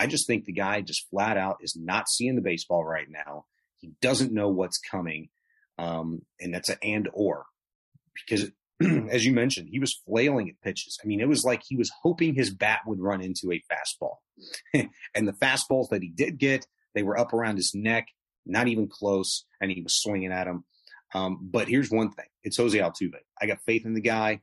I 0.00 0.06
just 0.06 0.26
think 0.26 0.46
the 0.46 0.52
guy 0.52 0.80
just 0.80 1.06
flat 1.10 1.36
out 1.36 1.58
is 1.60 1.76
not 1.76 2.08
seeing 2.08 2.34
the 2.34 2.40
baseball 2.40 2.84
right 2.84 3.06
now. 3.08 3.44
He 3.76 3.92
doesn't 4.00 4.32
know 4.32 4.48
what's 4.48 4.78
coming. 4.78 5.28
Um, 5.76 6.22
and 6.40 6.54
that's 6.54 6.70
an 6.70 6.78
and 6.82 7.08
or 7.12 7.44
because 8.14 8.50
as 9.10 9.26
you 9.26 9.32
mentioned, 9.32 9.68
he 9.70 9.78
was 9.78 10.00
flailing 10.06 10.48
at 10.48 10.60
pitches. 10.62 10.98
I 11.04 11.06
mean, 11.06 11.20
it 11.20 11.28
was 11.28 11.44
like 11.44 11.62
he 11.66 11.76
was 11.76 11.92
hoping 12.02 12.34
his 12.34 12.48
bat 12.48 12.80
would 12.86 12.98
run 12.98 13.20
into 13.20 13.52
a 13.52 13.62
fastball. 13.70 14.16
and 15.14 15.28
the 15.28 15.34
fastballs 15.34 15.90
that 15.90 16.02
he 16.02 16.08
did 16.08 16.38
get, 16.38 16.66
they 16.94 17.02
were 17.02 17.18
up 17.18 17.34
around 17.34 17.56
his 17.56 17.72
neck, 17.74 18.08
not 18.46 18.68
even 18.68 18.88
close, 18.88 19.44
and 19.60 19.70
he 19.70 19.82
was 19.82 20.00
swinging 20.00 20.32
at 20.32 20.44
them. 20.44 20.64
Um, 21.12 21.38
but 21.42 21.68
here's 21.68 21.90
one 21.90 22.10
thing 22.12 22.26
it's 22.42 22.56
Jose 22.56 22.78
Altuve. 22.78 23.18
I 23.40 23.46
got 23.46 23.60
faith 23.66 23.84
in 23.84 23.92
the 23.92 24.00
guy. 24.00 24.40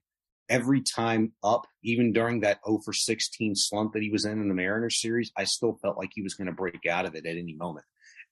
Every 0.49 0.81
time 0.81 1.33
up, 1.43 1.67
even 1.83 2.13
during 2.13 2.41
that 2.41 2.59
0 2.65 2.79
for 2.83 2.93
16 2.93 3.55
slump 3.55 3.93
that 3.93 4.01
he 4.01 4.09
was 4.09 4.25
in 4.25 4.41
in 4.41 4.47
the 4.47 4.53
Mariners 4.53 5.01
series, 5.01 5.31
I 5.35 5.43
still 5.43 5.77
felt 5.81 5.97
like 5.97 6.11
he 6.13 6.21
was 6.21 6.35
going 6.35 6.47
to 6.47 6.53
break 6.53 6.85
out 6.89 7.05
of 7.05 7.15
it 7.15 7.25
at 7.25 7.37
any 7.37 7.55
moment. 7.55 7.85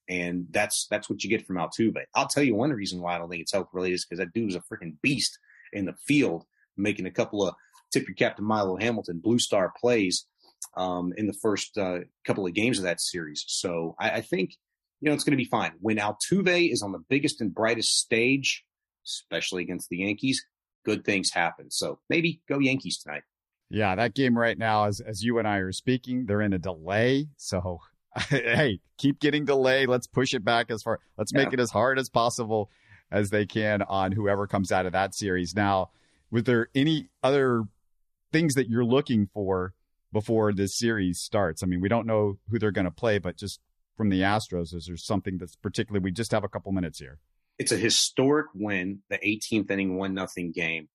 And 0.08 0.47
that's 0.51 0.88
that's 0.89 1.10
what 1.10 1.23
you 1.23 1.30
get 1.30 1.45
from 1.45 1.58
Altuve. 1.58 2.04
I'll 2.13 2.28
tell 2.28 2.43
you 2.43 2.56
one 2.56 2.71
reason 2.71 3.01
why 3.01 3.15
I 3.15 3.17
don't 3.17 3.30
think 3.30 3.41
it's 3.41 3.54
health 3.54 3.69
related 3.73 3.95
is 3.95 4.06
because 4.06 4.19
that 4.19 4.34
dude 4.34 4.45
was 4.45 4.56
a 4.56 4.60
freaking 4.60 4.95
beast 5.01 5.38
in 5.73 5.86
the 5.86 5.95
field, 6.08 6.45
making 6.78 7.06
a 7.06 7.12
couple 7.12 7.45
of 7.47 7.56
tip 7.91 8.08
your 8.08 8.15
cap 8.15 8.36
to 8.38 8.43
Milo 8.43 8.78
Hamilton. 8.78 9.19
Blue 9.19 9.39
Star 9.39 9.73
plays 9.80 10.25
um, 10.75 11.13
in 11.17 11.28
the 11.28 11.38
first 11.41 11.78
uh, 11.78 11.99
couple 12.25 12.45
of 12.45 12.54
games 12.54 12.78
of 12.78 12.84
that 12.84 13.01
series. 13.01 13.43
So 13.47 13.95
I, 13.99 14.12
I 14.12 14.21
think, 14.21 14.51
you 15.01 15.10
know, 15.10 15.13
it's 15.13 15.23
going 15.23 15.38
to 15.38 15.43
be 15.43 15.49
fine. 15.49 15.73
When 15.80 15.97
Altuve 15.97 16.71
is 16.71 16.82
on 16.82 16.91
the 16.91 17.04
biggest 17.10 17.41
and 17.41 17.54
brightest 17.54 17.97
stage, 17.97 18.63
especially 19.06 19.63
against 19.63 19.89
the 19.89 19.97
Yankees, 19.97 20.43
good 20.85 21.03
things 21.03 21.31
happen. 21.31 21.71
So 21.71 21.99
maybe 22.09 22.41
go 22.47 22.59
Yankees 22.59 22.97
tonight. 22.97 23.23
Yeah, 23.69 23.95
that 23.95 24.13
game 24.13 24.37
right 24.37 24.57
now, 24.57 24.85
as 24.85 25.01
as 25.01 25.23
you 25.23 25.39
and 25.39 25.47
I 25.47 25.57
are 25.57 25.71
speaking, 25.71 26.25
they're 26.25 26.41
in 26.41 26.53
a 26.53 26.59
delay. 26.59 27.27
So 27.37 27.79
hey, 28.29 28.79
keep 28.97 29.19
getting 29.19 29.45
delay. 29.45 29.85
Let's 29.85 30.07
push 30.07 30.33
it 30.33 30.45
back 30.45 30.71
as 30.71 30.83
far. 30.83 30.99
Let's 31.17 31.33
make 31.33 31.47
yeah. 31.47 31.55
it 31.55 31.59
as 31.59 31.71
hard 31.71 31.99
as 31.99 32.09
possible 32.09 32.69
as 33.11 33.29
they 33.29 33.45
can 33.45 33.81
on 33.81 34.11
whoever 34.11 34.47
comes 34.47 34.71
out 34.71 34.85
of 34.85 34.93
that 34.93 35.13
series. 35.13 35.55
Now, 35.55 35.89
was 36.31 36.43
there 36.43 36.69
any 36.73 37.09
other 37.23 37.63
things 38.31 38.53
that 38.55 38.69
you're 38.69 38.85
looking 38.85 39.27
for 39.33 39.73
before 40.13 40.53
this 40.53 40.77
series 40.77 41.19
starts? 41.19 41.61
I 41.61 41.65
mean, 41.65 41.81
we 41.81 41.89
don't 41.89 42.07
know 42.07 42.37
who 42.49 42.59
they're 42.59 42.71
going 42.71 42.85
to 42.85 42.91
play, 42.91 43.19
but 43.19 43.37
just 43.37 43.59
from 43.97 44.09
the 44.09 44.21
Astros, 44.21 44.73
is 44.73 44.85
there 44.87 44.97
something 44.97 45.37
that's 45.37 45.55
particularly? 45.55 46.03
We 46.03 46.11
just 46.11 46.31
have 46.31 46.43
a 46.43 46.49
couple 46.49 46.71
minutes 46.71 46.99
here. 46.99 47.19
It's 47.57 47.71
a 47.71 47.77
historic 47.77 48.47
win, 48.53 48.99
the 49.09 49.17
18th 49.17 49.71
inning, 49.71 49.97
one 49.97 50.13
nothing 50.13 50.51
game, 50.51 50.89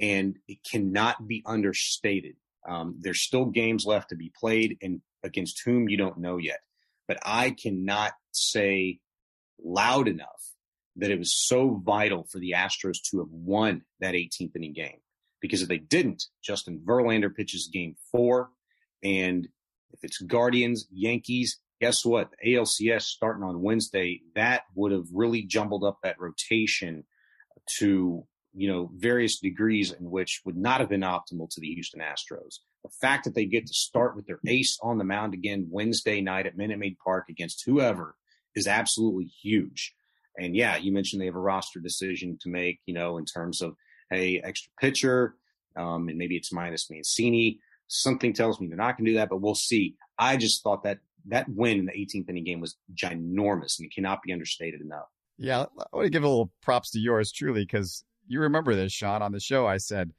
and 0.00 0.38
it 0.46 0.58
cannot 0.70 1.26
be 1.26 1.42
understated. 1.44 2.36
Um, 2.66 2.96
there's 3.00 3.22
still 3.22 3.46
games 3.46 3.84
left 3.84 4.10
to 4.10 4.16
be 4.16 4.32
played, 4.38 4.78
and 4.80 5.00
against 5.22 5.62
whom 5.64 5.88
you 5.88 5.96
don't 5.96 6.18
know 6.18 6.36
yet. 6.36 6.60
But 7.08 7.18
I 7.24 7.50
cannot 7.50 8.12
say 8.30 9.00
loud 9.62 10.08
enough 10.08 10.52
that 10.96 11.10
it 11.10 11.18
was 11.18 11.46
so 11.46 11.80
vital 11.84 12.26
for 12.30 12.38
the 12.38 12.54
Astros 12.56 12.98
to 13.10 13.18
have 13.18 13.30
won 13.30 13.82
that 14.00 14.14
18th 14.14 14.54
inning 14.54 14.72
game. 14.72 14.98
Because 15.40 15.60
if 15.60 15.68
they 15.68 15.78
didn't, 15.78 16.24
Justin 16.42 16.80
Verlander 16.84 17.34
pitches 17.34 17.68
game 17.72 17.96
four. 18.12 18.50
And 19.02 19.48
if 19.92 20.00
it's 20.02 20.18
Guardians, 20.18 20.86
Yankees, 20.90 21.58
guess 21.80 22.04
what? 22.04 22.30
ALCS 22.46 23.02
starting 23.02 23.44
on 23.44 23.62
Wednesday, 23.62 24.22
that 24.34 24.62
would 24.74 24.92
have 24.92 25.06
really 25.12 25.42
jumbled 25.42 25.84
up 25.84 25.98
that 26.02 26.20
rotation 26.20 27.04
to, 27.78 28.24
you 28.54 28.68
know, 28.68 28.90
various 28.94 29.40
degrees 29.40 29.92
in 29.92 30.10
which 30.10 30.42
would 30.44 30.56
not 30.56 30.80
have 30.80 30.88
been 30.88 31.00
optimal 31.00 31.48
to 31.50 31.60
the 31.60 31.74
Houston 31.74 32.00
Astros. 32.00 32.56
The 32.82 32.90
fact 33.00 33.24
that 33.24 33.34
they 33.34 33.46
get 33.46 33.66
to 33.66 33.74
start 33.74 34.14
with 34.14 34.26
their 34.26 34.40
ace 34.46 34.78
on 34.82 34.98
the 34.98 35.04
mound 35.04 35.34
again 35.34 35.68
Wednesday 35.70 36.20
night 36.20 36.46
at 36.46 36.56
Minute 36.56 36.78
Maid 36.78 36.96
Park 37.02 37.26
against 37.28 37.64
whoever 37.64 38.14
is 38.54 38.66
absolutely 38.66 39.24
huge. 39.24 39.94
And 40.38 40.56
yeah, 40.56 40.76
you 40.76 40.92
mentioned 40.92 41.22
they 41.22 41.26
have 41.26 41.34
a 41.34 41.40
roster 41.40 41.80
decision 41.80 42.38
to 42.42 42.48
make, 42.48 42.80
you 42.86 42.94
know, 42.94 43.18
in 43.18 43.24
terms 43.24 43.62
of 43.62 43.76
a 44.12 44.40
extra 44.40 44.70
pitcher, 44.80 45.36
um, 45.76 46.08
and 46.08 46.18
maybe 46.18 46.36
it's 46.36 46.52
minus 46.52 46.90
Mancini. 46.90 47.60
Something 47.88 48.32
tells 48.32 48.60
me 48.60 48.66
they're 48.66 48.76
not 48.76 48.96
going 48.96 49.06
to 49.06 49.12
do 49.12 49.16
that, 49.18 49.28
but 49.28 49.40
we'll 49.40 49.54
see. 49.54 49.96
I 50.18 50.36
just 50.36 50.62
thought 50.62 50.84
that 50.84 50.98
that 51.26 51.46
win 51.48 51.78
in 51.78 51.86
the 51.86 51.92
18th 51.92 52.28
inning 52.28 52.44
game 52.44 52.60
was 52.60 52.76
ginormous, 52.94 53.78
and 53.78 53.86
it 53.86 53.94
cannot 53.94 54.22
be 54.22 54.32
understated 54.32 54.80
enough. 54.80 55.06
Yeah, 55.38 55.62
I 55.78 55.96
want 55.96 56.06
to 56.06 56.10
give 56.10 56.22
a 56.22 56.28
little 56.28 56.52
props 56.62 56.90
to 56.92 57.00
yours 57.00 57.32
truly 57.32 57.62
because 57.62 58.04
you 58.28 58.40
remember 58.40 58.74
this, 58.74 58.92
Sean. 58.92 59.22
On 59.22 59.32
the 59.32 59.40
show, 59.40 59.66
I 59.66 59.78
said 59.78 60.12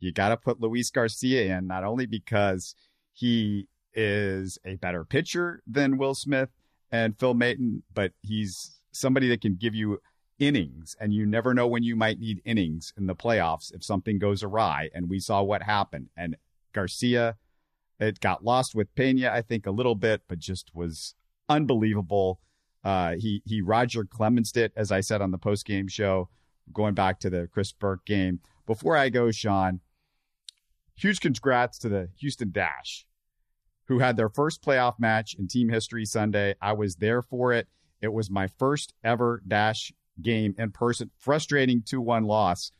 you 0.00 0.12
got 0.12 0.30
to 0.30 0.36
put 0.36 0.60
Luis 0.60 0.90
Garcia 0.90 1.56
in, 1.56 1.66
not 1.66 1.84
only 1.84 2.06
because 2.06 2.74
he 3.12 3.68
is 3.94 4.58
a 4.64 4.76
better 4.76 5.04
pitcher 5.04 5.62
than 5.66 5.98
Will 5.98 6.14
Smith 6.14 6.50
and 6.90 7.18
Phil 7.18 7.34
Maton, 7.34 7.82
but 7.94 8.12
he's 8.22 8.80
somebody 8.92 9.28
that 9.28 9.40
can 9.40 9.54
give 9.54 9.74
you 9.74 9.98
innings 10.38 10.94
and 11.00 11.14
you 11.14 11.24
never 11.24 11.54
know 11.54 11.66
when 11.66 11.82
you 11.82 11.96
might 11.96 12.18
need 12.18 12.42
innings 12.44 12.92
in 12.98 13.06
the 13.06 13.14
playoffs 13.14 13.74
if 13.74 13.82
something 13.82 14.18
goes 14.18 14.42
awry 14.42 14.90
and 14.94 15.08
we 15.08 15.18
saw 15.18 15.42
what 15.42 15.62
happened 15.62 16.08
and 16.14 16.36
Garcia 16.74 17.36
it 17.98 18.20
got 18.20 18.44
lost 18.44 18.74
with 18.74 18.94
Pena 18.94 19.30
I 19.30 19.42
think 19.42 19.66
a 19.66 19.70
little 19.70 19.94
bit 19.94 20.22
but 20.28 20.38
just 20.38 20.70
was 20.74 21.14
unbelievable 21.48 22.40
uh, 22.84 23.14
he 23.18 23.42
he 23.44 23.60
Roger 23.60 24.04
Clemens 24.04 24.52
did 24.52 24.72
as 24.76 24.92
I 24.92 25.00
said 25.00 25.20
on 25.20 25.30
the 25.30 25.38
post 25.38 25.64
game 25.64 25.88
show 25.88 26.28
going 26.72 26.94
back 26.94 27.20
to 27.20 27.30
the 27.30 27.48
Chris 27.52 27.72
Burke 27.72 28.04
game 28.04 28.40
before 28.66 28.96
I 28.96 29.08
go 29.08 29.30
Sean 29.30 29.80
huge 30.94 31.20
congrats 31.20 31.78
to 31.78 31.88
the 31.88 32.10
Houston 32.18 32.50
Dash 32.50 33.06
who 33.88 34.00
had 34.00 34.16
their 34.16 34.28
first 34.28 34.62
playoff 34.62 34.94
match 34.98 35.34
in 35.38 35.48
team 35.48 35.68
history 35.68 36.04
Sunday 36.04 36.54
I 36.60 36.72
was 36.72 36.96
there 36.96 37.22
for 37.22 37.52
it 37.52 37.68
it 38.00 38.12
was 38.12 38.30
my 38.30 38.46
first 38.46 38.92
ever 39.02 39.42
Dash 39.46 39.92
game 40.20 40.54
in 40.58 40.70
person. 40.70 41.10
Frustrating 41.18 41.82
2 41.82 42.00
1 42.00 42.24
loss. 42.24 42.72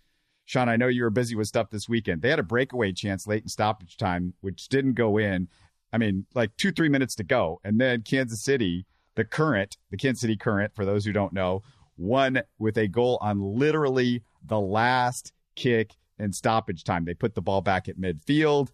Sean, 0.46 0.68
I 0.68 0.76
know 0.76 0.87
you 0.87 1.02
were 1.02 1.11
busy 1.11 1.35
with 1.35 1.48
stuff 1.48 1.70
this 1.70 1.88
weekend. 1.88 2.22
They 2.22 2.30
had 2.30 2.38
a 2.38 2.44
breakaway 2.44 2.92
chance 2.92 3.26
late 3.26 3.42
in 3.42 3.48
stoppage 3.48 3.96
time, 3.96 4.32
which 4.40 4.68
didn't 4.68 4.94
go 4.94 5.18
in. 5.18 5.48
I 5.92 5.98
mean, 5.98 6.24
like 6.35 6.56
two, 6.56 6.70
three 6.70 6.88
minutes 6.88 7.16
to 7.16 7.24
go. 7.24 7.61
And 7.64 7.80
then 7.80 8.02
Kansas 8.02 8.42
City, 8.42 8.87
the 9.16 9.24
current, 9.24 9.76
the 9.90 9.96
Kansas 9.96 10.20
City 10.20 10.37
current, 10.37 10.72
for 10.74 10.85
those 10.85 11.04
who 11.04 11.12
don't 11.12 11.32
know, 11.32 11.62
won 11.96 12.42
with 12.61 12.78
a 12.78 12.87
goal 12.87 13.18
on 13.20 13.40
literally 13.40 14.22
the 14.44 14.61
last 14.61 15.32
kick 15.56 15.94
in 16.16 16.32
stoppage 16.32 16.85
time. 16.85 17.04
They 17.04 17.14
put 17.14 17.35
the 17.35 17.42
ball 17.42 17.61
back 17.61 17.88
at 17.88 17.98
midfield. 17.98 18.68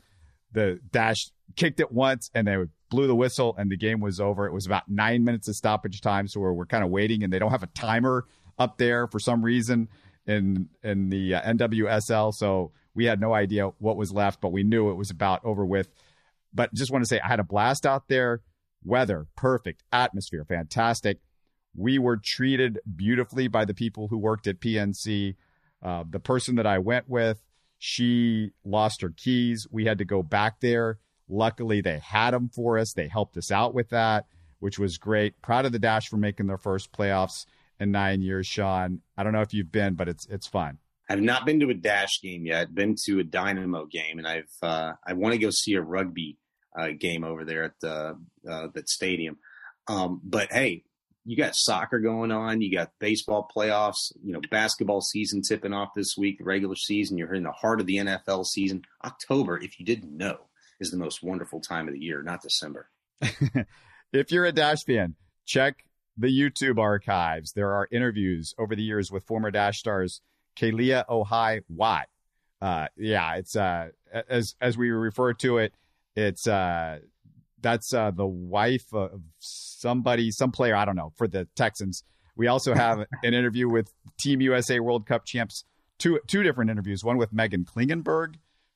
The 0.53 0.79
dash 0.91 1.31
kicked 1.57 1.81
it 1.81 1.91
once 1.91 2.31
and 2.35 2.47
they 2.47 2.57
blew 2.91 3.07
the 3.07 3.15
whistle 3.15 3.55
and 3.57 3.71
the 3.71 3.79
game 3.79 4.01
was 4.01 4.21
over. 4.21 4.47
It 4.47 4.53
was 4.53 4.67
about 4.67 4.91
nine 4.91 5.25
minutes 5.25 5.49
of 5.49 5.57
stoppage 5.57 6.03
time. 6.03 6.29
So 6.29 6.41
we're, 6.41 6.53
we're 6.53 6.67
kind 6.67 6.85
of 6.85 6.91
waiting 6.91 7.25
and 7.25 7.33
they 7.33 7.39
don't 7.39 7.51
have 7.51 7.63
a 7.63 7.69
timer 7.69 8.27
up 8.59 8.77
there 8.77 9.07
for 9.07 9.19
some 9.19 9.43
reason 9.43 9.89
in, 10.27 10.69
in 10.83 11.09
the 11.09 11.35
uh, 11.35 11.43
NWSL. 11.43 12.35
So 12.35 12.73
we 12.95 13.05
had 13.07 13.21
no 13.21 13.33
idea 13.33 13.69
what 13.79 13.97
was 13.97 14.13
left, 14.13 14.41
but 14.41 14.53
we 14.53 14.63
knew 14.63 14.91
it 14.91 14.95
was 14.95 15.11
about 15.11 15.45
over 15.45 15.65
with. 15.65 15.89
But 16.55 16.73
just 16.75 16.91
want 16.91 17.03
to 17.03 17.09
say 17.09 17.21
I 17.21 17.29
had 17.29 17.41
a 17.41 17.45
blast 17.45 17.87
out 17.87 18.09
there. 18.09 18.41
Weather, 18.85 19.27
perfect. 19.37 19.83
Atmosphere, 19.93 20.45
fantastic. 20.45 21.21
We 21.75 21.99
were 21.99 22.19
treated 22.23 22.81
beautifully 22.95 23.49
by 23.49 23.65
the 23.65 23.75
people 23.75 24.09
who 24.09 24.19
worked 24.19 24.47
at 24.47 24.61
PNC. 24.61 25.37
Uh, 25.83 26.05
the 26.09 26.21
person 26.21 26.57
that 26.57 26.67
I 26.67 26.79
went 26.79 27.09
with, 27.09 27.43
she 27.79 28.51
lost 28.65 29.01
her 29.01 29.11
keys. 29.11 29.67
We 29.71 29.87
had 29.87 29.99
to 29.99 30.05
go 30.05 30.23
back 30.23 30.61
there 30.61 30.99
Luckily, 31.33 31.81
they 31.81 31.99
had 31.99 32.33
them 32.33 32.51
for 32.51 32.79
us. 32.79 32.93
They 32.93 33.09
helped 33.09 33.37
us 33.39 33.51
out 33.51 33.75
with 33.75 33.89
that, 33.89 34.27
which 34.61 34.79
was 34.79 34.99
great. 34.99 35.41
Proud 35.41 35.65
of 35.65 35.73
the 35.73 35.79
Dash 35.79 36.09
for 36.09 36.19
making 36.19 36.47
their 36.47 36.59
first 36.59 36.93
playoffs 36.93 37.47
in 37.81 37.91
nine 37.91 38.23
years, 38.23 38.47
Sean. 38.47 39.01
I 39.17 39.23
don't 39.23 39.33
know 39.33 39.41
if 39.41 39.55
you've 39.55 39.73
been, 39.73 39.95
but 39.95 40.09
it's 40.09 40.27
it's 40.27 40.47
fun. 40.47 40.79
I've 41.09 41.21
not 41.21 41.45
been 41.45 41.61
to 41.61 41.71
a 41.71 41.75
Dash 41.75 42.21
game 42.23 42.47
yet. 42.47 42.75
Been 42.75 42.97
to 43.05 43.19
a 43.19 43.25
Dynamo 43.25 43.87
game, 43.87 44.19
and 44.19 44.27
I've 44.27 44.53
uh, 44.63 44.93
I 45.07 45.13
want 45.15 45.35
to 45.35 45.39
go 45.39 45.51
see 45.51 45.75
a 45.75 45.83
rugby 45.83 46.39
uh, 46.79 46.89
game 46.99 47.25
over 47.25 47.45
there 47.45 47.65
at 47.65 47.81
the 47.81 48.19
uh, 48.49 48.69
that 48.75 48.89
stadium. 48.89 49.39
Um, 49.89 50.21
but 50.25 50.53
hey, 50.53 50.85
you 51.25 51.37
got 51.37 51.55
soccer 51.55 51.99
going 51.99 52.33
on, 52.33 52.61
you 52.61 52.75
got 52.75 52.93
baseball 52.99 53.49
playoffs, 53.55 54.13
you 54.23 54.33
know, 54.33 54.41
basketball 54.51 55.01
season 55.01 55.43
tipping 55.43 55.73
off 55.73 55.91
this 55.95 56.17
week, 56.17 56.39
the 56.39 56.45
regular 56.45 56.77
season. 56.77 57.19
You're 57.19 57.35
in 57.35 57.45
the 57.45 57.53
heart 57.53 57.81
of 57.81 57.87
the 57.87 57.97
NFL 57.97 58.47
season. 58.47 58.83
October, 59.05 59.59
if 59.59 59.79
you 59.79 59.87
didn't 59.87 60.17
know, 60.17 60.39
is 60.81 60.91
the 60.91 60.97
most 60.97 61.23
wonderful 61.23 61.61
time 61.61 61.89
of 61.89 61.95
the 61.95 62.01
year, 62.01 62.23
not 62.23 62.43
December. 62.43 62.89
if 64.13 64.33
you're 64.33 64.47
a 64.47 64.53
Dash 64.53 64.85
fan, 64.85 65.15
check 65.47 65.85
the 66.17 66.29
YouTube 66.29 66.79
archives. 66.79 67.53
There 67.53 67.73
are 67.73 67.89
interviews 67.91 68.55
over 68.59 68.75
the 68.77 68.83
years 68.83 69.11
with 69.11 69.25
former 69.25 69.51
Dash 69.51 69.79
stars 69.79 70.21
Kealia 70.57 71.07
Ohai 71.07 71.63
Watt. 71.69 72.09
Uh, 72.61 72.87
yeah, 72.97 73.35
it's 73.35 73.57
uh, 73.57 73.89
as 74.29 74.55
as 74.61 74.77
we 74.79 74.91
refer 74.91 75.33
to 75.35 75.59
it, 75.59 75.75
it's 76.15 76.47
uh, 76.47 77.01
that's 77.61 77.93
uh, 77.95 78.11
the 78.11 78.27
wife 78.27 78.93
of 78.93 79.23
somebody, 79.39 80.31
some 80.31 80.53
player, 80.53 80.77
I 80.77 80.85
don't 80.85 80.97
know, 80.97 81.13
for 81.17 81.27
the 81.27 81.49
Texans. 81.57 82.05
We 82.37 82.47
also 82.47 82.75
have 82.75 82.99
an 83.23 83.35
interview 83.35 83.69
with 83.69 83.93
Team 84.19 84.41
USA 84.41 84.81
World 84.81 85.07
Cup 85.07 85.25
champs. 85.25 85.65
Two 85.99 86.21
two 86.27 86.43
different 86.43 86.71
interviews. 86.71 87.05
One 87.05 87.17
with 87.17 87.33
Meghan 87.35 87.65
Klingenberg, 87.65 88.35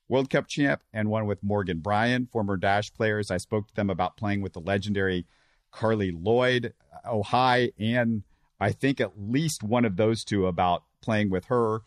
World 0.08 0.30
Cup 0.30 0.46
champ, 0.46 0.82
and 0.92 1.08
one 1.08 1.26
with 1.26 1.42
Morgan 1.42 1.80
Brian, 1.80 2.26
former 2.26 2.56
Dash 2.56 2.92
players. 2.92 3.30
I 3.30 3.36
spoke 3.36 3.68
to 3.68 3.74
them 3.74 3.90
about 3.90 4.16
playing 4.16 4.42
with 4.42 4.52
the 4.52 4.60
legendary 4.60 5.26
Carli 5.72 6.12
Lloyd, 6.12 6.72
Ohai, 7.06 7.72
and 7.78 8.22
I 8.60 8.72
think 8.72 9.00
at 9.00 9.12
least 9.18 9.62
one 9.62 9.84
of 9.84 9.96
those 9.96 10.24
two 10.24 10.46
about 10.46 10.82
playing 11.02 11.30
with 11.30 11.46
her, 11.46 11.80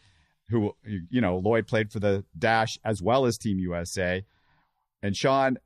who, 0.50 0.76
you 0.84 1.22
know, 1.22 1.38
Lloyd 1.38 1.68
played 1.68 1.92
for 1.92 2.00
the 2.00 2.24
Dash 2.38 2.78
as 2.84 3.02
well 3.02 3.26
as 3.26 3.38
Team 3.38 3.60
USA. 3.60 4.24
And 5.02 5.16
Sean, 5.16 5.58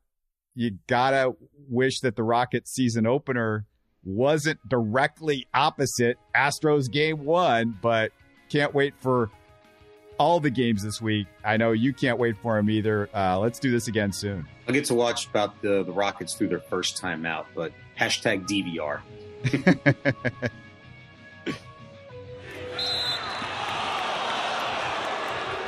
you 0.56 0.78
gotta 0.88 1.34
wish 1.70 2.00
that 2.02 2.16
the 2.16 2.24
Rockets 2.24 2.72
season 2.72 3.08
opener 3.08 3.66
wasn't 4.04 4.60
directly 4.68 5.48
opposite 5.54 6.18
Astros 6.36 6.92
game 6.92 7.26
one, 7.26 7.78
but 7.82 8.12
can't 8.50 8.74
wait 8.74 8.94
for 9.00 9.32
all 10.18 10.40
the 10.40 10.50
games 10.50 10.84
this 10.84 11.02
week. 11.02 11.28
I 11.44 11.58
know 11.58 11.72
you 11.72 11.94
can't 11.94 12.20
wait 12.20 12.38
for 12.38 12.56
them 12.56 12.70
either. 12.70 13.10
Uh, 13.14 13.40
let's 13.40 13.60
do 13.60 13.72
this 13.72 13.88
again 13.88 14.12
soon. 14.12 14.46
I'll 14.68 14.74
get 14.74 14.86
to 14.86 14.94
watch 14.94 15.28
about 15.28 15.62
the, 15.62 15.84
the 15.84 15.92
Rockets 15.92 16.36
through 16.36 16.50
their 16.50 16.60
first 16.60 16.98
time 16.98 17.26
out, 17.26 17.48
but 17.56 17.72
hashtag 18.00 18.48
DVR. 18.48 19.02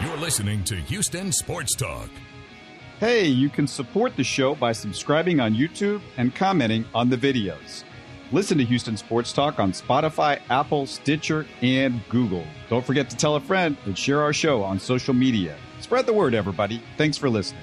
You're 0.01 0.17
listening 0.17 0.63
to 0.65 0.75
Houston 0.75 1.31
Sports 1.31 1.75
Talk. 1.75 2.09
Hey, 2.99 3.25
you 3.25 3.49
can 3.49 3.67
support 3.67 4.15
the 4.15 4.23
show 4.23 4.55
by 4.55 4.71
subscribing 4.71 5.39
on 5.39 5.53
YouTube 5.53 6.01
and 6.17 6.33
commenting 6.33 6.85
on 6.93 7.09
the 7.09 7.17
videos. 7.17 7.83
Listen 8.31 8.57
to 8.57 8.63
Houston 8.63 8.97
Sports 8.97 9.33
Talk 9.33 9.59
on 9.59 9.71
Spotify, 9.71 10.39
Apple, 10.49 10.85
Stitcher, 10.85 11.45
and 11.61 12.01
Google. 12.09 12.45
Don't 12.69 12.85
forget 12.85 13.09
to 13.09 13.17
tell 13.17 13.35
a 13.35 13.41
friend 13.41 13.77
and 13.85 13.97
share 13.97 14.21
our 14.21 14.33
show 14.33 14.63
on 14.63 14.79
social 14.79 15.13
media. 15.13 15.55
Spread 15.81 16.05
the 16.05 16.13
word, 16.13 16.33
everybody. 16.33 16.81
Thanks 16.97 17.17
for 17.17 17.29
listening. 17.29 17.61